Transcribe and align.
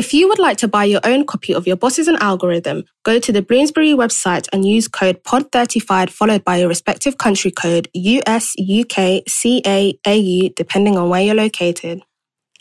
If 0.00 0.14
you 0.14 0.28
would 0.28 0.38
like 0.38 0.56
to 0.56 0.66
buy 0.66 0.84
your 0.84 1.02
own 1.04 1.26
copy 1.26 1.52
of 1.52 1.66
Your 1.66 1.76
Boss 1.76 1.98
is 1.98 2.08
an 2.08 2.16
Algorithm, 2.22 2.84
go 3.02 3.18
to 3.18 3.32
the 3.32 3.42
Bloomsbury 3.42 3.92
website 3.92 4.48
and 4.50 4.66
use 4.66 4.88
code 4.88 5.22
POD35 5.24 6.08
followed 6.08 6.42
by 6.42 6.56
your 6.56 6.68
respective 6.68 7.18
country 7.18 7.50
code 7.50 7.86
US, 7.92 8.54
UK, 8.58 9.24
CA, 9.28 9.92
AU, 10.06 10.48
depending 10.56 10.96
on 10.96 11.10
where 11.10 11.20
you're 11.20 11.34
located. 11.34 12.00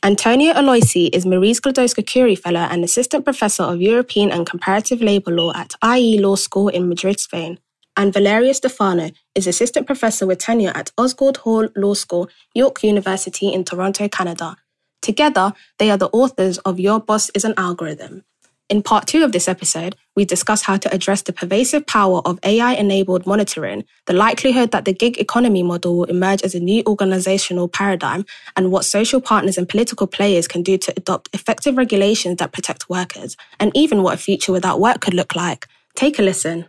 Antonio 0.04 0.52
Aloisi 0.52 1.10
is 1.14 1.26
Marie 1.26 1.54
Sklodowska 1.54 2.06
Curie 2.06 2.36
Fellow 2.36 2.68
and 2.70 2.84
Assistant 2.84 3.24
Professor 3.24 3.64
of 3.64 3.80
European 3.80 4.32
and 4.32 4.46
Comparative 4.46 5.02
Labour 5.02 5.32
Law 5.32 5.54
at 5.56 5.76
IE 5.82 6.20
Law 6.20 6.36
School 6.36 6.68
in 6.68 6.90
Madrid, 6.90 7.22
Spain. 7.22 7.58
And 7.96 8.12
Valerio 8.12 8.52
Stefano 8.52 9.12
is 9.34 9.48
Assistant 9.48 9.88
Professor 9.88 10.28
with 10.28 10.40
tenure 10.40 10.74
at 10.76 10.92
Osgoode 10.98 11.38
Hall 11.38 11.70
Law 11.78 11.94
School, 11.94 12.30
York 12.54 12.84
University 12.84 13.48
in 13.54 13.64
Toronto, 13.64 14.10
Canada. 14.10 14.58
Together, 15.02 15.54
they 15.78 15.90
are 15.90 15.98
the 15.98 16.10
authors 16.12 16.58
of 16.60 16.80
Your 16.80 17.00
Boss 17.00 17.30
is 17.32 17.46
an 17.46 17.54
Algorithm. 17.58 18.24
In 18.70 18.84
part 18.84 19.08
two 19.08 19.24
of 19.24 19.32
this 19.32 19.48
episode, 19.48 19.96
we 20.16 20.26
discuss 20.26 20.62
how 20.62 20.78
to 20.78 20.94
address 20.94 21.24
the 21.24 21.34
pervasive 21.34 21.88
power 21.88 22.22
of 22.24 22.38
AI 22.44 22.74
enabled 22.74 23.26
monitoring, 23.26 23.84
the 24.06 24.14
likelihood 24.14 24.70
that 24.72 24.86
the 24.86 24.94
gig 24.94 25.18
economy 25.18 25.64
model 25.64 25.98
will 25.98 26.04
emerge 26.04 26.44
as 26.44 26.54
a 26.54 26.60
new 26.60 26.84
organizational 26.86 27.68
paradigm, 27.68 28.26
and 28.56 28.72
what 28.72 28.86
social 28.86 29.22
partners 29.22 29.58
and 29.58 29.68
political 29.68 30.06
players 30.06 30.48
can 30.48 30.62
do 30.62 30.78
to 30.78 30.94
adopt 30.96 31.30
effective 31.34 31.78
regulations 31.78 32.38
that 32.38 32.52
protect 32.52 32.90
workers, 32.90 33.36
and 33.60 33.72
even 33.74 34.04
what 34.04 34.14
a 34.14 34.18
future 34.18 34.52
without 34.52 34.80
work 34.80 35.02
could 35.02 35.16
look 35.16 35.36
like. 35.36 35.66
Take 35.96 36.20
a 36.20 36.22
listen. 36.22 36.68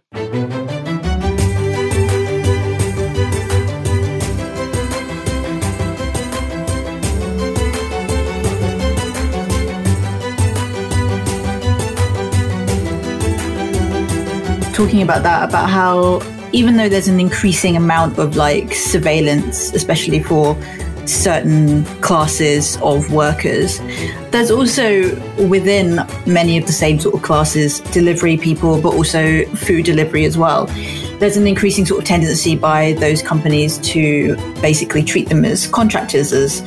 Talking 14.90 15.02
about 15.02 15.22
that, 15.22 15.48
about 15.48 15.70
how 15.70 16.20
even 16.52 16.76
though 16.76 16.88
there's 16.88 17.06
an 17.06 17.20
increasing 17.20 17.76
amount 17.76 18.18
of 18.18 18.34
like 18.34 18.74
surveillance, 18.74 19.72
especially 19.72 20.20
for 20.20 20.60
certain 21.06 21.84
classes 22.00 22.76
of 22.82 23.12
workers, 23.12 23.78
there's 24.32 24.50
also 24.50 25.14
within 25.46 26.00
many 26.26 26.58
of 26.58 26.66
the 26.66 26.72
same 26.72 26.98
sort 26.98 27.14
of 27.14 27.22
classes 27.22 27.78
delivery 27.92 28.36
people, 28.36 28.82
but 28.82 28.92
also 28.92 29.44
food 29.54 29.84
delivery 29.84 30.24
as 30.24 30.36
well. 30.36 30.66
There's 31.20 31.36
an 31.36 31.46
increasing 31.46 31.86
sort 31.86 32.00
of 32.00 32.04
tendency 32.04 32.56
by 32.56 32.94
those 32.94 33.22
companies 33.22 33.78
to 33.92 34.34
basically 34.60 35.04
treat 35.04 35.28
them 35.28 35.44
as 35.44 35.68
contractors, 35.68 36.32
as 36.32 36.64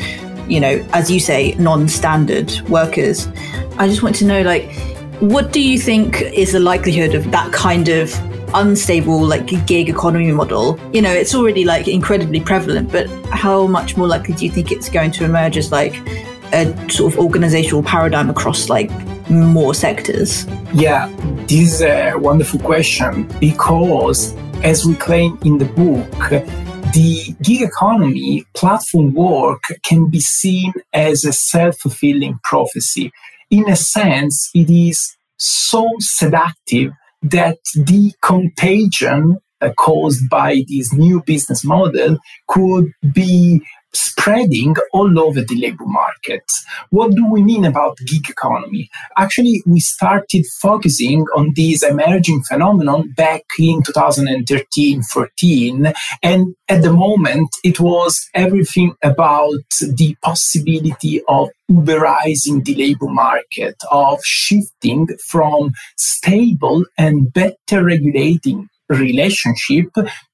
you 0.48 0.62
know, 0.62 0.86
as 0.94 1.12
you 1.12 1.20
say, 1.20 1.56
non-standard 1.56 2.62
workers. 2.70 3.28
I 3.78 3.90
just 3.90 4.02
want 4.02 4.16
to 4.18 4.26
know, 4.26 4.44
like, 4.44 4.70
what 5.24 5.54
do 5.54 5.62
you 5.62 5.80
think 5.80 6.22
is 6.22 6.52
the 6.52 6.60
likelihood 6.60 7.16
of 7.16 7.32
that 7.32 7.50
kind 7.54 7.88
of 7.88 8.14
unstable 8.54 9.22
like 9.22 9.48
gig 9.66 9.88
economy 9.88 10.34
model? 10.34 10.78
You 10.92 11.02
know 11.02 11.14
it's 11.14 11.34
already 11.34 11.64
like 11.64 11.88
incredibly 11.88 12.42
prevalent 12.42 12.92
but 12.92 13.08
how 13.30 13.66
much 13.68 13.96
more 13.96 14.06
likely 14.06 14.34
do 14.34 14.44
you 14.44 14.52
think 14.52 14.70
it's 14.70 14.90
going 14.90 15.12
to 15.12 15.24
emerge 15.24 15.56
as 15.56 15.72
like 15.72 15.96
a 16.52 16.66
sort 16.90 17.14
of 17.14 17.20
organizational 17.20 17.84
paradigm 17.84 18.30
across 18.30 18.68
like 18.68 18.92
more 19.30 19.74
sectors? 19.74 20.46
Yeah 20.74 21.08
this 21.48 21.76
is 21.76 21.82
a 21.82 22.16
wonderful 22.16 22.60
question 22.60 23.24
because 23.40 24.36
as 24.62 24.86
we 24.86 24.94
claim 24.96 25.40
in 25.46 25.58
the 25.58 25.66
book 25.66 26.44
the 26.94 27.34
gig 27.42 27.62
economy 27.62 28.46
platform 28.56 29.14
work 29.14 29.64
can 29.84 30.10
be 30.10 30.20
seen 30.20 30.74
as 30.92 31.24
a 31.24 31.32
self-fulfilling 31.32 32.40
prophecy 32.44 33.14
in 33.54 33.70
a 33.70 33.76
sense, 33.76 34.50
it 34.56 34.68
is 34.72 35.16
so 35.38 35.88
seductive 36.00 36.92
that 37.22 37.60
the 37.76 38.12
contagion 38.24 39.38
uh, 39.62 39.70
caused 39.78 40.28
by 40.28 40.64
this 40.68 40.92
new 40.92 41.22
business 41.22 41.64
model 41.64 42.18
could 42.48 42.92
be 43.14 43.62
spreading 43.96 44.76
all 44.94 45.20
over 45.20 45.42
the 45.42 45.56
labor 45.56 45.86
market. 45.86 46.44
What 46.90 47.12
do 47.12 47.30
we 47.30 47.44
mean 47.44 47.66
about 47.66 47.98
gig 47.98 48.30
economy? 48.30 48.90
Actually, 49.18 49.62
we 49.66 49.80
started 49.80 50.46
focusing 50.62 51.26
on 51.36 51.54
this 51.56 51.84
emerging 51.84 52.44
phenomenon 52.44 53.14
back 53.16 53.44
in 53.60 53.84
2013 53.84 55.04
14. 55.04 55.94
And 56.22 56.56
at 56.70 56.82
the 56.82 56.94
moment, 56.94 57.50
it 57.64 57.80
was 57.80 58.30
everything 58.34 58.96
about 59.04 59.54
the 59.80 60.16
possibility 60.22 61.22
of 61.28 61.50
Uberizing 61.72 62.66
the 62.66 62.76
labor 62.76 63.08
market, 63.08 63.76
of 63.90 64.20
shifting 64.24 65.08
from 65.26 65.72
stable 65.98 66.86
and 66.98 67.32
better 67.34 67.84
regulating 67.84 68.68
relationship 68.90 69.88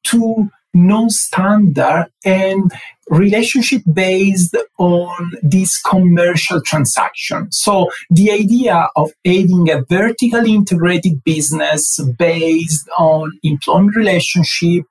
to 0.05 0.49
non-standard 0.73 2.07
and 2.23 2.71
relationship 3.09 3.81
based 3.91 4.55
on 4.77 5.31
this 5.41 5.81
commercial 5.81 6.61
transaction. 6.61 7.51
So 7.51 7.89
the 8.09 8.31
idea 8.31 8.87
of 8.95 9.11
having 9.25 9.69
a 9.69 9.83
vertically 9.89 10.53
integrated 10.53 11.23
business 11.23 11.99
based 12.17 12.87
on 12.97 13.31
employment 13.43 13.95
relationship, 13.95 14.85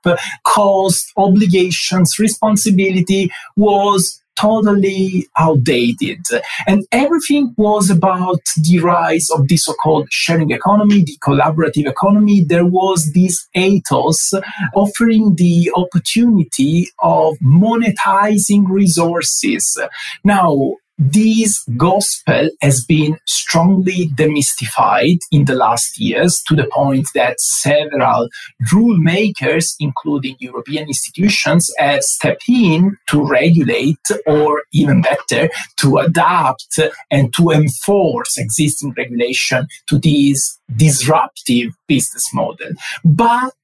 cost, 0.45 1.13
obligations, 1.17 2.19
responsibility 2.19 3.31
was 3.57 4.21
totally 4.39 5.27
outdated. 5.37 6.21
And 6.67 6.87
everything 6.93 7.55
was 7.57 7.91
about 7.91 8.41
the 8.63 8.79
rise 8.81 9.29
of 9.31 9.49
the 9.49 9.57
so-called 9.57 10.07
sharing 10.11 10.51
economy, 10.51 11.03
the 11.03 11.19
collaborative 11.23 11.89
economy. 11.89 12.43
There 12.43 12.67
was 12.67 13.13
this 13.13 13.49
ethos 13.55 14.33
offering 14.75 15.35
the 15.37 15.73
opportunity 15.75 16.89
of 17.03 17.37
monetizing 17.39 18.69
resources. 18.69 19.79
Now, 20.25 20.75
this 20.99 21.65
gospel 21.77 22.51
has 22.61 22.85
been 22.85 23.19
strongly 23.27 24.09
demystified 24.15 25.19
in 25.31 25.45
the 25.45 25.55
last 25.55 25.99
years 25.99 26.43
to 26.49 26.57
the 26.57 26.67
point 26.73 27.07
that 27.15 27.41
several 27.41 28.29
rule 28.73 28.97
makers, 28.97 29.77
including 29.79 30.37
European 30.41 30.89
institutions, 30.89 31.73
have 31.79 32.03
stepped 32.03 32.49
in 32.49 32.97
to 33.09 33.25
regulate 33.25 33.97
or 34.27 34.63
even 34.73 35.03
better, 35.03 35.49
to 35.77 35.99
adapt 35.99 36.79
and 37.11 37.33
to 37.35 37.51
enforce 37.51 38.37
existing 38.37 38.93
regulation 38.97 39.67
to 39.87 39.99
this 39.99 40.58
disruptive 40.77 41.73
business 41.87 42.33
model. 42.35 42.71
But 43.05 43.55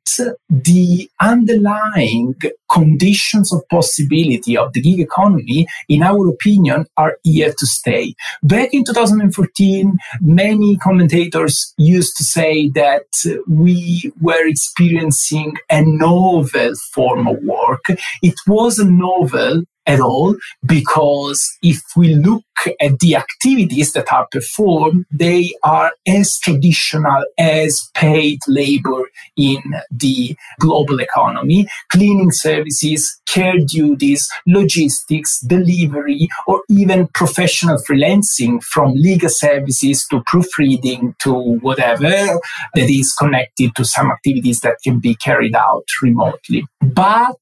the 0.49 1.09
underlying 1.21 2.35
conditions 2.71 3.53
of 3.53 3.63
possibility 3.69 4.57
of 4.57 4.73
the 4.73 4.81
gig 4.81 5.01
economy, 5.01 5.67
in 5.89 6.03
our 6.03 6.29
opinion, 6.29 6.87
are 6.97 7.17
here 7.23 7.53
to 7.57 7.67
stay. 7.67 8.15
Back 8.43 8.73
in 8.73 8.85
2014, 8.85 9.97
many 10.21 10.77
commentators 10.79 11.75
used 11.77 12.17
to 12.17 12.25
say 12.25 12.69
that 12.71 13.07
we 13.49 14.13
were 14.21 14.47
experiencing 14.47 15.57
a 15.71 15.83
novel 15.85 16.75
form 16.93 17.27
of 17.27 17.39
work. 17.43 17.85
It 18.23 18.35
was 18.47 18.79
a 18.79 18.91
novel 18.91 19.65
at 19.87 20.01
all 20.01 20.35
because 20.65 21.57
if 21.63 21.81
we 21.97 22.15
look 22.15 22.45
at 22.81 22.99
the 23.01 23.17
activities 23.17 23.93
that 23.93 24.11
are 24.13 24.27
performed, 24.31 25.05
they 25.11 25.53
are 25.63 25.93
as 26.07 26.39
traditional 26.39 27.25
as 27.39 27.91
paid 27.95 28.39
labor 28.49 29.09
in 29.37 29.61
the 29.91 30.37
global 30.61 31.01
economy. 31.01 31.67
Cleaning 31.91 32.31
services, 32.33 33.21
care 33.35 33.59
duties, 33.67 34.27
logistics, 34.47 35.41
delivery, 35.41 36.29
or 36.47 36.63
even 36.71 37.09
professional 37.09 37.79
freelancing 37.89 38.63
from 38.63 38.93
legal 38.95 39.29
services 39.29 40.07
to 40.09 40.23
proofreading 40.27 41.15
to 41.19 41.33
whatever 41.61 42.41
that 42.75 42.91
is 42.91 43.13
connected 43.19 43.75
to 43.75 43.85
some 43.85 44.11
activities 44.11 44.61
that 44.61 44.77
can 44.85 45.01
be 45.01 45.15
carried 45.17 45.57
out 45.57 45.87
remotely. 46.01 46.65
But 46.81 47.41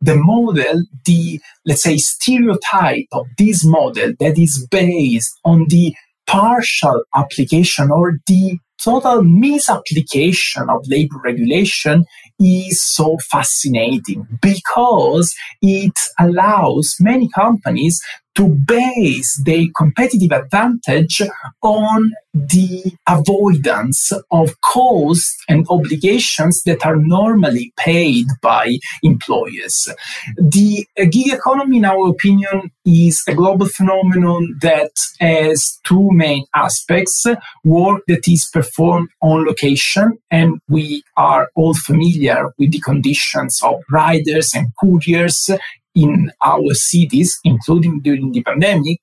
the 0.00 0.16
model, 0.16 0.84
the, 1.04 1.40
let's 1.64 1.82
say, 1.82 1.96
stereotype 1.96 3.06
of 3.12 3.26
this 3.38 3.64
model 3.64 4.12
that 4.20 4.38
is 4.38 4.66
based 4.70 5.38
on 5.44 5.66
the 5.68 5.94
partial 6.26 7.02
application 7.14 7.90
or 7.90 8.18
the 8.26 8.58
total 8.78 9.22
misapplication 9.22 10.68
of 10.68 10.86
labor 10.88 11.16
regulation 11.22 12.04
is 12.40 12.82
so 12.82 13.16
fascinating 13.30 14.26
because 14.42 15.34
it 15.62 15.98
allows 16.18 16.96
many 17.00 17.28
companies 17.34 18.00
to 18.36 18.48
base 18.48 19.40
their 19.44 19.66
competitive 19.76 20.32
advantage 20.32 21.22
on 21.62 22.12
the 22.34 22.92
avoidance 23.08 24.10
of 24.30 24.60
costs 24.60 25.36
and 25.48 25.64
obligations 25.70 26.62
that 26.64 26.84
are 26.84 26.96
normally 26.96 27.72
paid 27.76 28.26
by 28.42 28.76
employers. 29.02 29.88
The 30.36 30.84
gig 30.96 31.32
economy, 31.32 31.76
in 31.76 31.84
our 31.84 32.08
opinion, 32.08 32.72
is 32.84 33.22
a 33.28 33.34
global 33.34 33.66
phenomenon 33.66 34.58
that 34.62 34.90
has 35.20 35.78
two 35.84 36.08
main 36.10 36.44
aspects 36.54 37.24
work 37.62 38.02
that 38.08 38.26
is 38.26 38.48
performed 38.52 39.08
on 39.22 39.46
location, 39.46 40.18
and 40.30 40.58
we 40.68 41.02
are 41.16 41.48
all 41.54 41.74
familiar 41.74 42.52
with 42.58 42.72
the 42.72 42.80
conditions 42.80 43.60
of 43.62 43.80
riders 43.90 44.50
and 44.54 44.68
couriers 44.80 45.50
in 45.94 46.30
our 46.44 46.74
cities, 46.74 47.38
including 47.44 48.00
during 48.00 48.32
the 48.32 48.42
pandemic. 48.42 49.00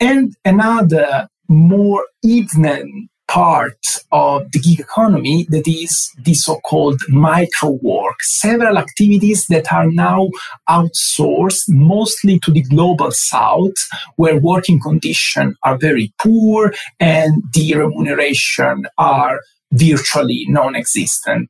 And 0.00 0.34
another 0.44 1.28
more 1.48 2.06
hidden 2.22 3.08
part 3.28 3.78
of 4.10 4.50
the 4.52 4.58
gig 4.58 4.80
economy 4.80 5.46
that 5.48 5.66
is 5.66 6.10
the 6.22 6.34
so-called 6.34 7.00
micro 7.08 7.78
work. 7.80 8.16
Several 8.20 8.76
activities 8.76 9.46
that 9.46 9.72
are 9.72 9.90
now 9.90 10.28
outsourced 10.68 11.62
mostly 11.68 12.38
to 12.40 12.50
the 12.50 12.62
global 12.62 13.10
south 13.10 13.72
where 14.16 14.38
working 14.38 14.80
conditions 14.80 15.56
are 15.62 15.78
very 15.78 16.12
poor 16.20 16.74
and 17.00 17.42
the 17.54 17.74
remuneration 17.74 18.84
are 18.98 19.40
virtually 19.72 20.44
non-existent. 20.48 21.48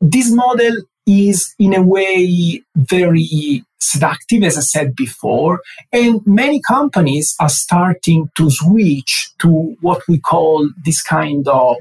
This 0.00 0.32
model 0.32 0.74
is 1.06 1.54
in 1.58 1.74
a 1.74 1.82
way 1.82 2.62
very 2.76 3.64
seductive, 3.80 4.42
as 4.44 4.56
I 4.56 4.60
said 4.60 4.94
before, 4.94 5.60
and 5.92 6.20
many 6.26 6.60
companies 6.60 7.34
are 7.40 7.48
starting 7.48 8.30
to 8.36 8.50
switch 8.50 9.30
to 9.40 9.76
what 9.80 10.02
we 10.08 10.18
call 10.18 10.68
this 10.84 11.02
kind 11.02 11.46
of 11.48 11.76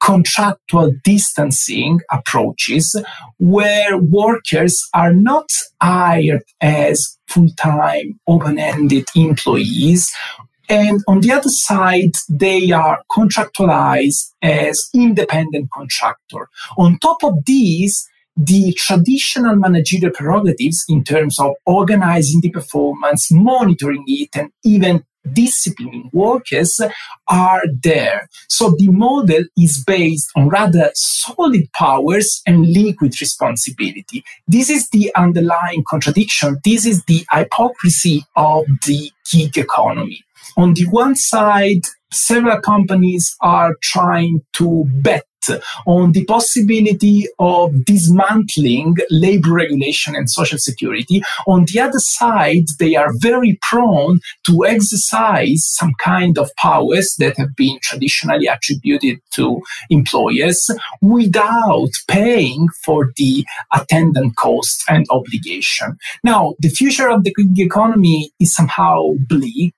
contractual 0.00 0.92
distancing 1.04 2.00
approaches 2.10 2.96
where 3.38 3.96
workers 3.96 4.82
are 4.94 5.12
not 5.12 5.48
hired 5.80 6.42
as 6.60 7.16
full-time 7.28 8.18
open-ended 8.26 9.06
employees 9.14 10.12
and 10.68 11.02
on 11.06 11.20
the 11.20 11.32
other 11.32 11.50
side, 11.50 12.12
they 12.30 12.70
are 12.72 13.02
contractualized 13.10 14.32
as 14.40 14.88
independent 14.94 15.70
contractor. 15.70 16.48
On 16.78 16.98
top 16.98 17.22
of 17.22 17.44
these, 17.44 18.08
the 18.36 18.72
traditional 18.74 19.56
managerial 19.56 20.12
prerogatives 20.12 20.84
in 20.88 21.04
terms 21.04 21.38
of 21.38 21.52
organizing 21.66 22.40
the 22.40 22.50
performance, 22.50 23.30
monitoring 23.30 24.04
it, 24.06 24.30
and 24.34 24.50
even 24.64 25.04
disciplining 25.32 26.10
workers 26.12 26.80
are 27.28 27.62
there. 27.82 28.28
So 28.48 28.74
the 28.76 28.88
model 28.88 29.44
is 29.56 29.82
based 29.86 30.30
on 30.36 30.48
rather 30.48 30.90
solid 30.94 31.70
powers 31.72 32.42
and 32.46 32.72
liquid 32.72 33.20
responsibility. 33.20 34.24
This 34.48 34.68
is 34.68 34.88
the 34.90 35.12
underlying 35.14 35.84
contradiction. 35.88 36.58
This 36.64 36.86
is 36.86 37.04
the 37.04 37.24
hypocrisy 37.30 38.24
of 38.36 38.64
the 38.86 39.10
gig 39.30 39.56
economy. 39.56 40.24
On 40.56 40.74
the 40.74 40.86
one 40.86 41.14
side, 41.14 41.82
several 42.10 42.60
companies 42.60 43.36
are 43.40 43.76
trying 43.80 44.40
to 44.54 44.84
bet 44.86 45.24
on 45.86 46.12
the 46.12 46.24
possibility 46.24 47.26
of 47.38 47.84
dismantling 47.84 48.96
labor 49.10 49.52
regulation 49.52 50.14
and 50.14 50.30
social 50.30 50.58
security. 50.58 51.22
On 51.46 51.64
the 51.72 51.80
other 51.80 51.98
side, 51.98 52.64
they 52.78 52.96
are 52.96 53.12
very 53.18 53.58
prone 53.62 54.20
to 54.44 54.64
exercise 54.66 55.64
some 55.64 55.92
kind 56.02 56.38
of 56.38 56.50
powers 56.56 57.14
that 57.18 57.36
have 57.36 57.54
been 57.56 57.78
traditionally 57.82 58.46
attributed 58.46 59.18
to 59.32 59.60
employers 59.90 60.70
without 61.00 61.90
paying 62.08 62.68
for 62.84 63.10
the 63.16 63.44
attendant 63.72 64.36
cost 64.36 64.84
and 64.88 65.06
obligation. 65.10 65.96
Now, 66.24 66.54
the 66.60 66.68
future 66.68 67.08
of 67.10 67.24
the 67.24 67.34
economy 67.58 68.30
is 68.38 68.54
somehow 68.54 69.12
bleak, 69.28 69.74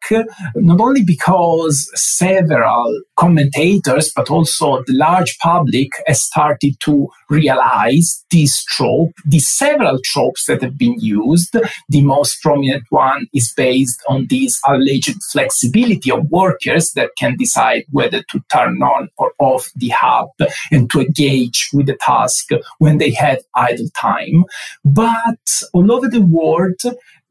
not 0.57 0.81
only 0.81 1.03
because 1.03 1.91
several 1.95 3.03
commentators, 3.17 4.13
but 4.15 4.31
also 4.31 4.83
the 4.87 4.95
large 4.95 5.39
public 5.39 5.54
public 5.55 5.91
has 6.07 6.21
started 6.21 6.75
to 6.81 7.09
realize 7.31 8.25
this 8.31 8.65
trope, 8.65 9.13
the 9.25 9.39
several 9.39 9.99
tropes 10.03 10.47
that 10.47 10.63
have 10.63 10.77
been 10.77 10.99
used. 10.99 11.57
The 11.89 12.03
most 12.03 12.43
prominent 12.43 12.85
one 12.91 13.27
is 13.33 13.53
based 13.57 14.01
on 14.09 14.27
this 14.29 14.61
alleged 14.67 15.23
flexibility 15.33 16.11
of 16.11 16.29
workers 16.31 16.93
that 16.93 17.11
can 17.19 17.37
decide 17.37 17.85
whether 17.91 18.23
to 18.31 18.41
turn 18.53 18.83
on 18.83 19.09
or 19.17 19.33
off 19.39 19.71
the 19.77 19.91
hub 19.91 20.31
and 20.73 20.91
to 20.91 21.01
engage 21.01 21.71
with 21.73 21.87
the 21.87 21.99
task 22.01 22.49
when 22.79 22.99
they 22.99 23.13
have 23.13 23.39
idle 23.55 23.89
time. 24.01 24.45
But 24.85 25.45
all 25.73 25.93
over 25.93 26.09
the 26.09 26.27
world, 26.41 26.81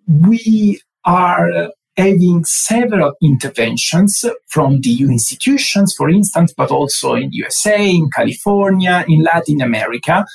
we 0.08 0.82
are 1.06 1.72
having 1.98 2.44
several 2.46 3.14
interventions 3.22 4.26
from 4.48 4.82
the 4.82 4.90
EU 4.90 5.10
institutions, 5.10 5.94
for 5.96 6.10
instance, 6.10 6.54
but 6.56 6.72
also 6.72 7.14
in 7.16 7.30
USA, 7.32 7.90
in 7.90 8.10
California, 8.16 9.06
in 9.08 9.24
Latin 9.24 9.62
America, 9.62 10.26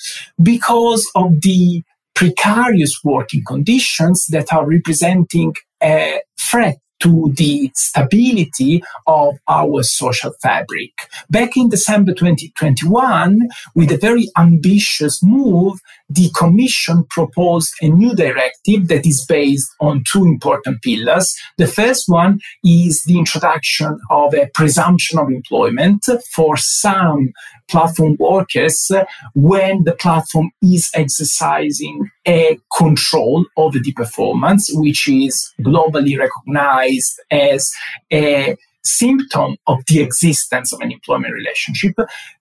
because 0.42 1.08
of 1.14 1.40
the 1.42 1.82
precarious 2.14 2.98
working 3.04 3.42
conditions 3.46 4.26
that 4.30 4.52
are 4.52 4.66
representing 4.66 5.54
a 5.82 6.20
threat 6.40 6.78
to 7.00 7.32
the 7.36 7.70
stability 7.74 8.82
of 9.06 9.36
our 9.48 9.82
social 9.82 10.32
fabric. 10.42 10.92
Back 11.30 11.56
in 11.56 11.68
December 11.68 12.12
2021, 12.12 13.48
with 13.74 13.92
a 13.92 13.96
very 13.96 14.28
ambitious 14.36 15.22
move, 15.22 15.78
the 16.08 16.30
Commission 16.36 17.04
proposed 17.10 17.72
a 17.82 17.88
new 17.88 18.14
directive 18.14 18.88
that 18.88 19.06
is 19.06 19.24
based 19.28 19.70
on 19.80 20.02
two 20.10 20.24
important 20.24 20.82
pillars. 20.82 21.36
The 21.58 21.66
first 21.66 22.04
one 22.06 22.40
is 22.64 23.04
the 23.04 23.18
introduction 23.18 23.98
of 24.10 24.34
a 24.34 24.50
presumption 24.54 25.18
of 25.18 25.28
employment 25.28 26.06
for 26.34 26.56
some 26.56 27.32
platform 27.68 28.16
workers 28.18 28.90
when 29.34 29.84
the 29.84 29.92
platform 29.92 30.50
is 30.62 30.90
exercising 30.94 32.10
a 32.26 32.58
control 32.76 33.44
over 33.56 33.78
the 33.78 33.92
performance, 33.92 34.70
which 34.72 35.08
is 35.08 35.52
globally 35.60 36.18
recognized 36.18 36.87
as 37.30 37.70
a 38.12 38.56
symptom 38.84 39.56
of 39.66 39.78
the 39.88 40.00
existence 40.00 40.72
of 40.72 40.80
an 40.80 40.90
employment 40.90 41.34
relationship. 41.34 41.94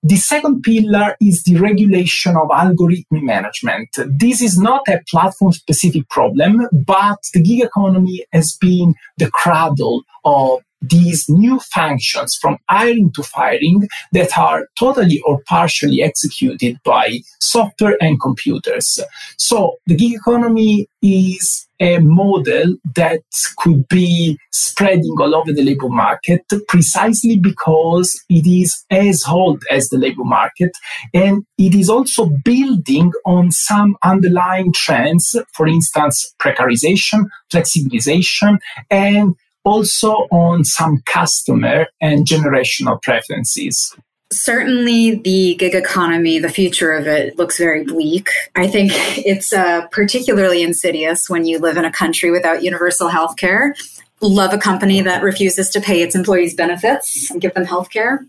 The 0.03 0.15
second 0.15 0.61
pillar 0.61 1.15
is 1.21 1.43
the 1.43 1.57
regulation 1.57 2.35
of 2.37 2.49
algorithmic 2.49 3.23
management. 3.23 3.89
This 4.07 4.41
is 4.41 4.57
not 4.57 4.81
a 4.87 5.01
platform 5.09 5.51
specific 5.51 6.07
problem, 6.09 6.67
but 6.71 7.19
the 7.33 7.41
gig 7.41 7.63
economy 7.63 8.25
has 8.31 8.57
been 8.59 8.93
the 9.17 9.29
cradle 9.31 10.03
of 10.23 10.61
these 10.81 11.27
new 11.27 11.59
functions 11.59 12.37
from 12.39 12.57
hiring 12.69 13.11
to 13.13 13.23
firing 13.23 13.87
that 14.11 14.37
are 14.37 14.67
totally 14.77 15.21
or 15.25 15.41
partially 15.47 16.01
executed 16.01 16.77
by 16.83 17.19
software 17.39 17.97
and 18.01 18.21
computers. 18.21 18.99
So 19.37 19.77
the 19.85 19.95
gig 19.95 20.13
economy 20.13 20.87
is 21.01 21.67
a 21.79 21.99
model 21.99 22.75
that 22.95 23.21
could 23.57 23.87
be 23.87 24.37
spreading 24.51 25.15
all 25.19 25.35
over 25.35 25.53
the 25.53 25.63
labor 25.63 25.89
market 25.89 26.43
precisely 26.67 27.37
because 27.37 28.19
it 28.29 28.47
is 28.47 28.83
as 28.89 29.23
old 29.27 29.63
as 29.69 29.89
the 29.89 29.97
labor 29.97 30.23
market 30.23 30.71
and 31.13 31.45
it 31.57 31.75
is 31.75 31.89
also 31.89 32.29
building 32.43 33.11
on 33.25 33.51
some 33.51 33.95
underlying 34.03 34.73
trends, 34.73 35.35
for 35.53 35.67
instance, 35.67 36.33
precarization, 36.39 37.25
flexibilization, 37.51 38.57
and 38.89 39.35
also 39.67 40.27
on 40.31 40.63
some 40.63 41.01
customer 41.05 41.87
and 41.99 42.25
generational 42.25 43.01
preferences. 43.03 43.93
Certainly, 44.31 45.15
the 45.15 45.55
gig 45.55 45.75
economy, 45.75 46.39
the 46.39 46.49
future 46.49 46.91
of 46.91 47.05
it 47.05 47.37
looks 47.37 47.57
very 47.57 47.83
bleak. 47.83 48.29
I 48.55 48.67
think 48.67 48.91
it's 48.95 49.51
uh, 49.51 49.87
particularly 49.87 50.63
insidious 50.63 51.29
when 51.29 51.45
you 51.45 51.59
live 51.59 51.75
in 51.75 51.83
a 51.83 51.91
country 51.91 52.31
without 52.31 52.63
universal 52.63 53.09
health 53.09 53.35
care. 53.35 53.75
Love 54.21 54.53
a 54.53 54.57
company 54.57 55.01
that 55.01 55.21
refuses 55.21 55.69
to 55.69 55.81
pay 55.81 56.01
its 56.01 56.15
employees 56.15 56.55
benefits 56.55 57.29
and 57.29 57.41
give 57.41 57.53
them 57.53 57.65
health 57.65 57.89
care. 57.89 58.25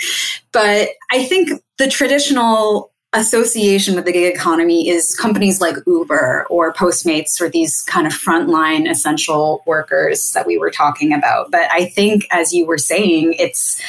but 0.52 0.90
I 1.10 1.24
think 1.24 1.50
the 1.78 1.88
traditional 1.88 2.91
association 3.12 3.94
with 3.94 4.06
the 4.06 4.12
gig 4.12 4.34
economy 4.34 4.88
is 4.88 5.14
companies 5.14 5.60
like 5.60 5.76
Uber 5.86 6.46
or 6.48 6.72
Postmates 6.72 7.40
or 7.40 7.48
these 7.48 7.82
kind 7.82 8.06
of 8.06 8.12
frontline 8.12 8.90
essential 8.90 9.62
workers 9.66 10.32
that 10.32 10.46
we 10.46 10.56
were 10.56 10.70
talking 10.70 11.12
about. 11.12 11.50
But 11.50 11.68
I 11.70 11.86
think, 11.86 12.26
as 12.30 12.52
you 12.52 12.66
were 12.66 12.78
saying, 12.78 13.34
it's 13.38 13.80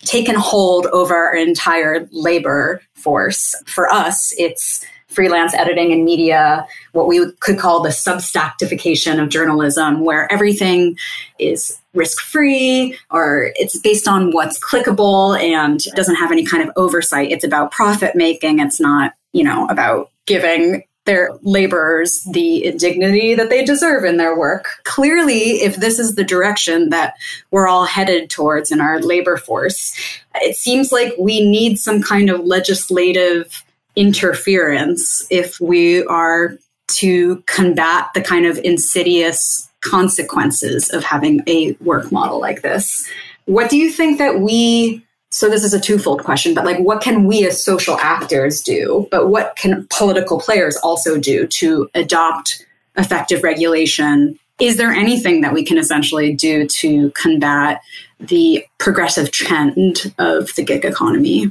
taken 0.00 0.34
hold 0.34 0.86
over 0.86 1.14
our 1.14 1.36
entire 1.36 2.08
labor 2.10 2.80
force. 2.94 3.54
For 3.66 3.92
us, 3.92 4.32
it's 4.38 4.84
freelance 5.10 5.54
editing 5.54 5.92
and 5.92 6.04
media, 6.04 6.66
what 6.92 7.06
we 7.06 7.30
could 7.40 7.58
call 7.58 7.82
the 7.82 7.90
substackification 7.90 9.22
of 9.22 9.28
journalism, 9.28 10.04
where 10.04 10.30
everything 10.32 10.96
is 11.38 11.78
risk 11.94 12.20
free 12.20 12.96
or 13.10 13.50
it's 13.56 13.78
based 13.78 14.06
on 14.06 14.32
what's 14.32 14.58
clickable 14.58 15.38
and 15.40 15.80
doesn't 15.96 16.14
have 16.14 16.30
any 16.30 16.44
kind 16.44 16.62
of 16.62 16.72
oversight. 16.76 17.32
It's 17.32 17.44
about 17.44 17.72
profit 17.72 18.14
making. 18.14 18.60
It's 18.60 18.80
not, 18.80 19.14
you 19.32 19.44
know, 19.44 19.66
about 19.66 20.10
giving 20.26 20.84
their 21.06 21.30
laborers 21.42 22.22
the 22.32 22.72
dignity 22.78 23.34
that 23.34 23.50
they 23.50 23.64
deserve 23.64 24.04
in 24.04 24.16
their 24.16 24.38
work. 24.38 24.66
Clearly, 24.84 25.62
if 25.62 25.76
this 25.76 25.98
is 25.98 26.14
the 26.14 26.22
direction 26.22 26.90
that 26.90 27.14
we're 27.50 27.66
all 27.66 27.84
headed 27.84 28.30
towards 28.30 28.70
in 28.70 28.80
our 28.80 29.00
labor 29.00 29.36
force, 29.36 29.98
it 30.36 30.56
seems 30.56 30.92
like 30.92 31.14
we 31.18 31.44
need 31.44 31.78
some 31.78 32.02
kind 32.02 32.30
of 32.30 32.44
legislative 32.44 33.64
interference 33.96 35.26
if 35.30 35.60
we 35.60 36.04
are 36.04 36.56
to 36.88 37.42
combat 37.46 38.08
the 38.14 38.20
kind 38.20 38.46
of 38.46 38.58
insidious 38.58 39.68
consequences 39.80 40.90
of 40.90 41.04
having 41.04 41.42
a 41.46 41.72
work 41.80 42.10
model 42.12 42.40
like 42.40 42.62
this. 42.62 43.08
What 43.46 43.70
do 43.70 43.76
you 43.76 43.90
think 43.90 44.18
that 44.18 44.40
we 44.40 45.04
so 45.32 45.48
this 45.48 45.62
is 45.62 45.72
a 45.72 45.80
twofold 45.80 46.24
question 46.24 46.54
but 46.54 46.64
like 46.64 46.78
what 46.78 47.00
can 47.00 47.24
we 47.24 47.46
as 47.46 47.64
social 47.64 47.96
actors 47.98 48.60
do 48.62 49.06
but 49.12 49.28
what 49.28 49.54
can 49.56 49.86
political 49.88 50.40
players 50.40 50.76
also 50.78 51.16
do 51.18 51.46
to 51.46 51.88
adopt 51.94 52.66
effective 52.96 53.44
regulation 53.44 54.36
is 54.58 54.76
there 54.76 54.90
anything 54.90 55.40
that 55.40 55.52
we 55.52 55.64
can 55.64 55.78
essentially 55.78 56.34
do 56.34 56.66
to 56.66 57.10
combat 57.12 57.80
the 58.18 58.64
progressive 58.78 59.30
trend 59.30 60.12
of 60.18 60.52
the 60.56 60.64
gig 60.64 60.84
economy 60.84 61.50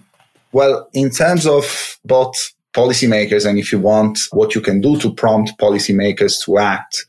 well 0.51 0.89
in 0.93 1.09
terms 1.09 1.45
of 1.45 1.97
both 2.05 2.35
policymakers 2.73 3.47
and 3.47 3.57
if 3.57 3.71
you 3.71 3.79
want 3.79 4.19
what 4.31 4.53
you 4.55 4.61
can 4.61 4.79
do 4.79 4.97
to 4.99 5.13
prompt 5.13 5.57
policymakers 5.59 6.43
to 6.43 6.57
act 6.57 7.05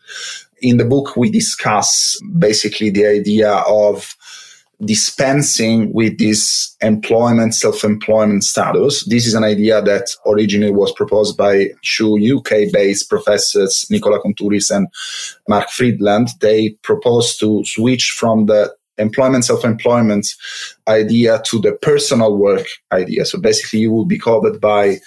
in 0.62 0.76
the 0.78 0.84
book 0.84 1.16
we 1.16 1.30
discuss 1.30 2.18
basically 2.38 2.90
the 2.90 3.06
idea 3.06 3.52
of 3.66 4.16
dispensing 4.84 5.92
with 5.92 6.18
this 6.18 6.76
employment, 6.80 7.54
self-employment 7.54 8.44
status. 8.44 9.04
This 9.06 9.26
is 9.26 9.34
an 9.34 9.44
idea 9.44 9.82
that 9.82 10.08
originally 10.26 10.72
was 10.72 10.92
proposed 10.92 11.36
by 11.36 11.68
two 11.82 12.18
UK-based 12.38 13.08
professors, 13.10 13.86
Nicola 13.90 14.20
Countouris 14.20 14.74
and 14.74 14.88
Mark 15.48 15.68
Freedland. 15.70 16.28
They 16.40 16.70
proposed 16.82 17.38
to 17.40 17.62
switch 17.64 18.14
from 18.18 18.46
the 18.46 18.74
employment, 19.00 19.44
self-employment 19.44 20.26
idea 20.86 21.40
to 21.46 21.58
the 21.60 21.72
personal 21.72 22.36
work 22.36 22.66
idea. 22.92 23.24
So 23.24 23.40
basically 23.40 23.80
you 23.80 23.90
will 23.90 24.06
be 24.06 24.18
covered 24.18 24.60
by 24.60 24.98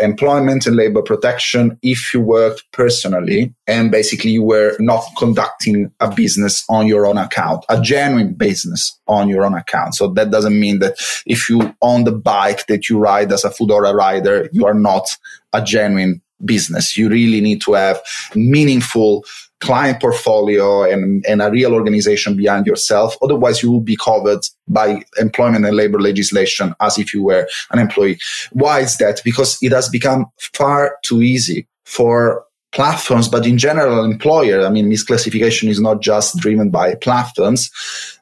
employment 0.00 0.66
and 0.66 0.76
labor 0.76 1.02
protection 1.02 1.78
if 1.82 2.14
you 2.14 2.20
worked 2.20 2.64
personally 2.72 3.52
and 3.66 3.90
basically 3.90 4.30
you 4.30 4.42
were 4.42 4.76
not 4.78 5.02
conducting 5.18 5.90
a 6.00 6.14
business 6.14 6.64
on 6.68 6.86
your 6.86 7.06
own 7.06 7.18
account, 7.18 7.64
a 7.68 7.80
genuine 7.80 8.34
business 8.34 8.98
on 9.08 9.28
your 9.28 9.44
own 9.44 9.54
account. 9.54 9.94
So 9.94 10.08
that 10.08 10.30
doesn't 10.30 10.58
mean 10.58 10.78
that 10.80 10.96
if 11.26 11.48
you 11.48 11.74
own 11.82 12.04
the 12.04 12.12
bike 12.12 12.66
that 12.66 12.88
you 12.88 12.98
ride 12.98 13.32
as 13.32 13.44
a 13.44 13.50
Foodora 13.50 13.92
rider, 13.92 14.48
you 14.52 14.66
are 14.66 14.74
not 14.74 15.16
a 15.52 15.62
genuine 15.62 16.22
business. 16.44 16.96
You 16.96 17.08
really 17.08 17.40
need 17.40 17.60
to 17.62 17.72
have 17.72 18.00
meaningful 18.34 19.24
client 19.60 20.00
portfolio 20.00 20.84
and, 20.84 21.24
and 21.26 21.42
a 21.42 21.50
real 21.50 21.74
organization 21.74 22.36
behind 22.36 22.66
yourself. 22.66 23.16
Otherwise, 23.22 23.62
you 23.62 23.70
will 23.70 23.80
be 23.80 23.96
covered 23.96 24.40
by 24.68 25.02
employment 25.18 25.64
and 25.64 25.76
labor 25.76 26.00
legislation 26.00 26.74
as 26.80 26.98
if 26.98 27.12
you 27.12 27.22
were 27.22 27.48
an 27.72 27.78
employee. 27.78 28.18
Why 28.52 28.80
is 28.80 28.96
that? 28.98 29.20
Because 29.24 29.58
it 29.62 29.72
has 29.72 29.88
become 29.88 30.26
far 30.38 30.96
too 31.02 31.22
easy 31.22 31.66
for 31.84 32.44
platforms, 32.72 33.28
but 33.28 33.46
in 33.46 33.56
general, 33.58 34.04
employer. 34.04 34.64
I 34.64 34.70
mean, 34.70 34.90
misclassification 34.90 35.68
is 35.68 35.80
not 35.80 36.02
just 36.02 36.36
driven 36.36 36.70
by 36.70 36.94
platforms 36.96 37.70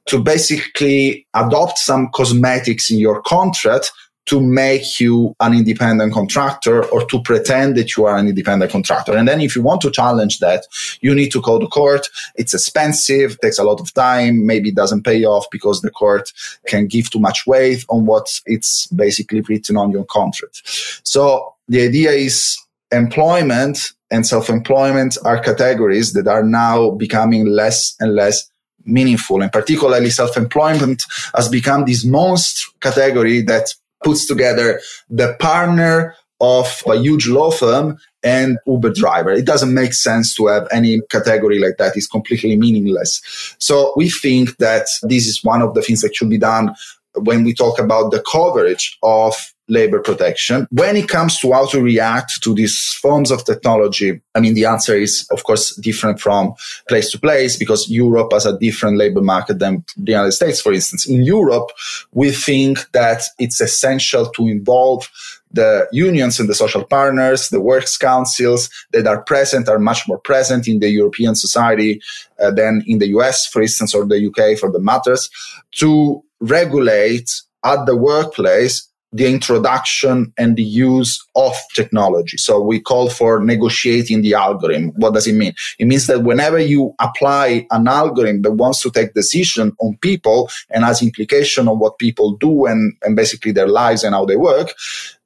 to 0.06 0.22
basically 0.22 1.26
adopt 1.34 1.78
some 1.78 2.08
cosmetics 2.14 2.90
in 2.90 2.98
your 2.98 3.20
contract 3.22 3.90
to 4.26 4.40
make 4.40 5.00
you 5.00 5.34
an 5.40 5.54
independent 5.54 6.12
contractor 6.12 6.84
or 6.86 7.04
to 7.06 7.22
pretend 7.22 7.76
that 7.76 7.96
you 7.96 8.04
are 8.04 8.16
an 8.16 8.28
independent 8.28 8.70
contractor. 8.70 9.16
And 9.16 9.26
then 9.26 9.40
if 9.40 9.56
you 9.56 9.62
want 9.62 9.80
to 9.82 9.90
challenge 9.90 10.40
that, 10.40 10.66
you 11.00 11.14
need 11.14 11.30
to 11.30 11.40
go 11.40 11.58
to 11.58 11.66
court. 11.68 12.08
It's 12.34 12.54
expensive, 12.54 13.40
takes 13.40 13.58
a 13.58 13.64
lot 13.64 13.80
of 13.80 13.92
time, 13.94 14.44
maybe 14.44 14.72
doesn't 14.72 15.04
pay 15.04 15.24
off 15.24 15.46
because 15.50 15.80
the 15.80 15.90
court 15.90 16.32
can 16.66 16.86
give 16.86 17.10
too 17.10 17.20
much 17.20 17.46
weight 17.46 17.84
on 17.88 18.06
what 18.06 18.40
it's 18.46 18.86
basically 18.88 19.40
written 19.42 19.76
on 19.76 19.90
your 19.90 20.04
contract. 20.04 20.62
So 21.04 21.54
the 21.68 21.82
idea 21.82 22.10
is 22.10 22.58
employment 22.90 23.92
and 24.10 24.26
self-employment 24.26 25.18
are 25.24 25.40
categories 25.40 26.12
that 26.12 26.28
are 26.28 26.44
now 26.44 26.90
becoming 26.90 27.46
less 27.46 27.96
and 28.00 28.14
less 28.14 28.50
meaningful 28.84 29.42
and 29.42 29.50
particularly 29.50 30.10
self-employment 30.10 31.02
has 31.34 31.48
become 31.48 31.84
this 31.84 32.04
monster 32.04 32.70
category 32.80 33.42
that 33.42 33.74
puts 34.06 34.26
together 34.26 34.80
the 35.10 35.36
partner 35.40 36.14
of 36.40 36.82
a 36.86 36.96
huge 36.96 37.26
law 37.26 37.50
firm 37.50 37.98
and 38.22 38.58
Uber 38.66 38.92
driver. 38.92 39.30
It 39.30 39.46
doesn't 39.46 39.74
make 39.74 39.94
sense 39.94 40.34
to 40.36 40.46
have 40.46 40.68
any 40.70 41.00
category 41.10 41.58
like 41.58 41.76
that. 41.78 41.96
It's 41.96 42.06
completely 42.06 42.56
meaningless. 42.56 43.20
So 43.58 43.92
we 43.96 44.10
think 44.10 44.56
that 44.58 44.86
this 45.02 45.26
is 45.26 45.42
one 45.42 45.60
of 45.60 45.74
the 45.74 45.82
things 45.82 46.02
that 46.02 46.14
should 46.14 46.30
be 46.30 46.38
done 46.38 46.74
when 47.14 47.42
we 47.42 47.52
talk 47.52 47.78
about 47.78 48.12
the 48.12 48.22
coverage 48.22 48.96
of 49.02 49.34
labor 49.68 50.00
protection. 50.00 50.66
When 50.70 50.96
it 50.96 51.08
comes 51.08 51.38
to 51.40 51.52
how 51.52 51.66
to 51.66 51.80
react 51.82 52.42
to 52.42 52.54
these 52.54 52.96
forms 53.00 53.30
of 53.30 53.44
technology, 53.44 54.20
I 54.34 54.40
mean, 54.40 54.54
the 54.54 54.66
answer 54.66 54.94
is, 54.94 55.26
of 55.30 55.44
course, 55.44 55.74
different 55.76 56.20
from 56.20 56.54
place 56.88 57.10
to 57.12 57.18
place 57.18 57.56
because 57.56 57.90
Europe 57.90 58.32
has 58.32 58.46
a 58.46 58.58
different 58.58 58.96
labor 58.96 59.22
market 59.22 59.58
than 59.58 59.84
the 59.96 60.12
United 60.12 60.32
States, 60.32 60.60
for 60.60 60.72
instance. 60.72 61.06
In 61.06 61.22
Europe, 61.22 61.70
we 62.12 62.30
think 62.30 62.90
that 62.92 63.22
it's 63.38 63.60
essential 63.60 64.26
to 64.30 64.46
involve 64.46 65.08
the 65.52 65.88
unions 65.90 66.38
and 66.38 66.48
the 66.48 66.54
social 66.54 66.84
partners, 66.84 67.48
the 67.48 67.60
works 67.60 67.96
councils 67.96 68.68
that 68.92 69.06
are 69.06 69.22
present 69.22 69.68
are 69.68 69.78
much 69.78 70.06
more 70.06 70.18
present 70.18 70.68
in 70.68 70.80
the 70.80 70.88
European 70.88 71.34
society 71.34 72.00
uh, 72.40 72.50
than 72.50 72.84
in 72.86 72.98
the 72.98 73.08
US, 73.16 73.46
for 73.46 73.62
instance, 73.62 73.94
or 73.94 74.04
the 74.04 74.26
UK 74.26 74.58
for 74.58 74.70
the 74.70 74.80
matters, 74.80 75.30
to 75.72 76.22
regulate 76.40 77.30
at 77.64 77.86
the 77.86 77.96
workplace 77.96 78.88
the 79.12 79.26
introduction 79.26 80.32
and 80.36 80.56
the 80.56 80.62
use 80.62 81.24
of 81.36 81.54
technology. 81.74 82.36
So 82.36 82.60
we 82.60 82.80
call 82.80 83.08
for 83.08 83.42
negotiating 83.42 84.22
the 84.22 84.34
algorithm. 84.34 84.92
What 84.96 85.14
does 85.14 85.26
it 85.26 85.34
mean? 85.34 85.54
It 85.78 85.86
means 85.86 86.06
that 86.06 86.22
whenever 86.22 86.58
you 86.58 86.94
apply 86.98 87.66
an 87.70 87.88
algorithm 87.88 88.42
that 88.42 88.52
wants 88.52 88.82
to 88.82 88.90
take 88.90 89.14
decision 89.14 89.72
on 89.78 89.96
people 89.98 90.50
and 90.70 90.84
has 90.84 91.02
implication 91.02 91.68
on 91.68 91.78
what 91.78 91.98
people 91.98 92.36
do 92.36 92.66
and, 92.66 92.94
and 93.02 93.16
basically 93.16 93.52
their 93.52 93.68
lives 93.68 94.02
and 94.04 94.14
how 94.14 94.24
they 94.24 94.36
work, 94.36 94.74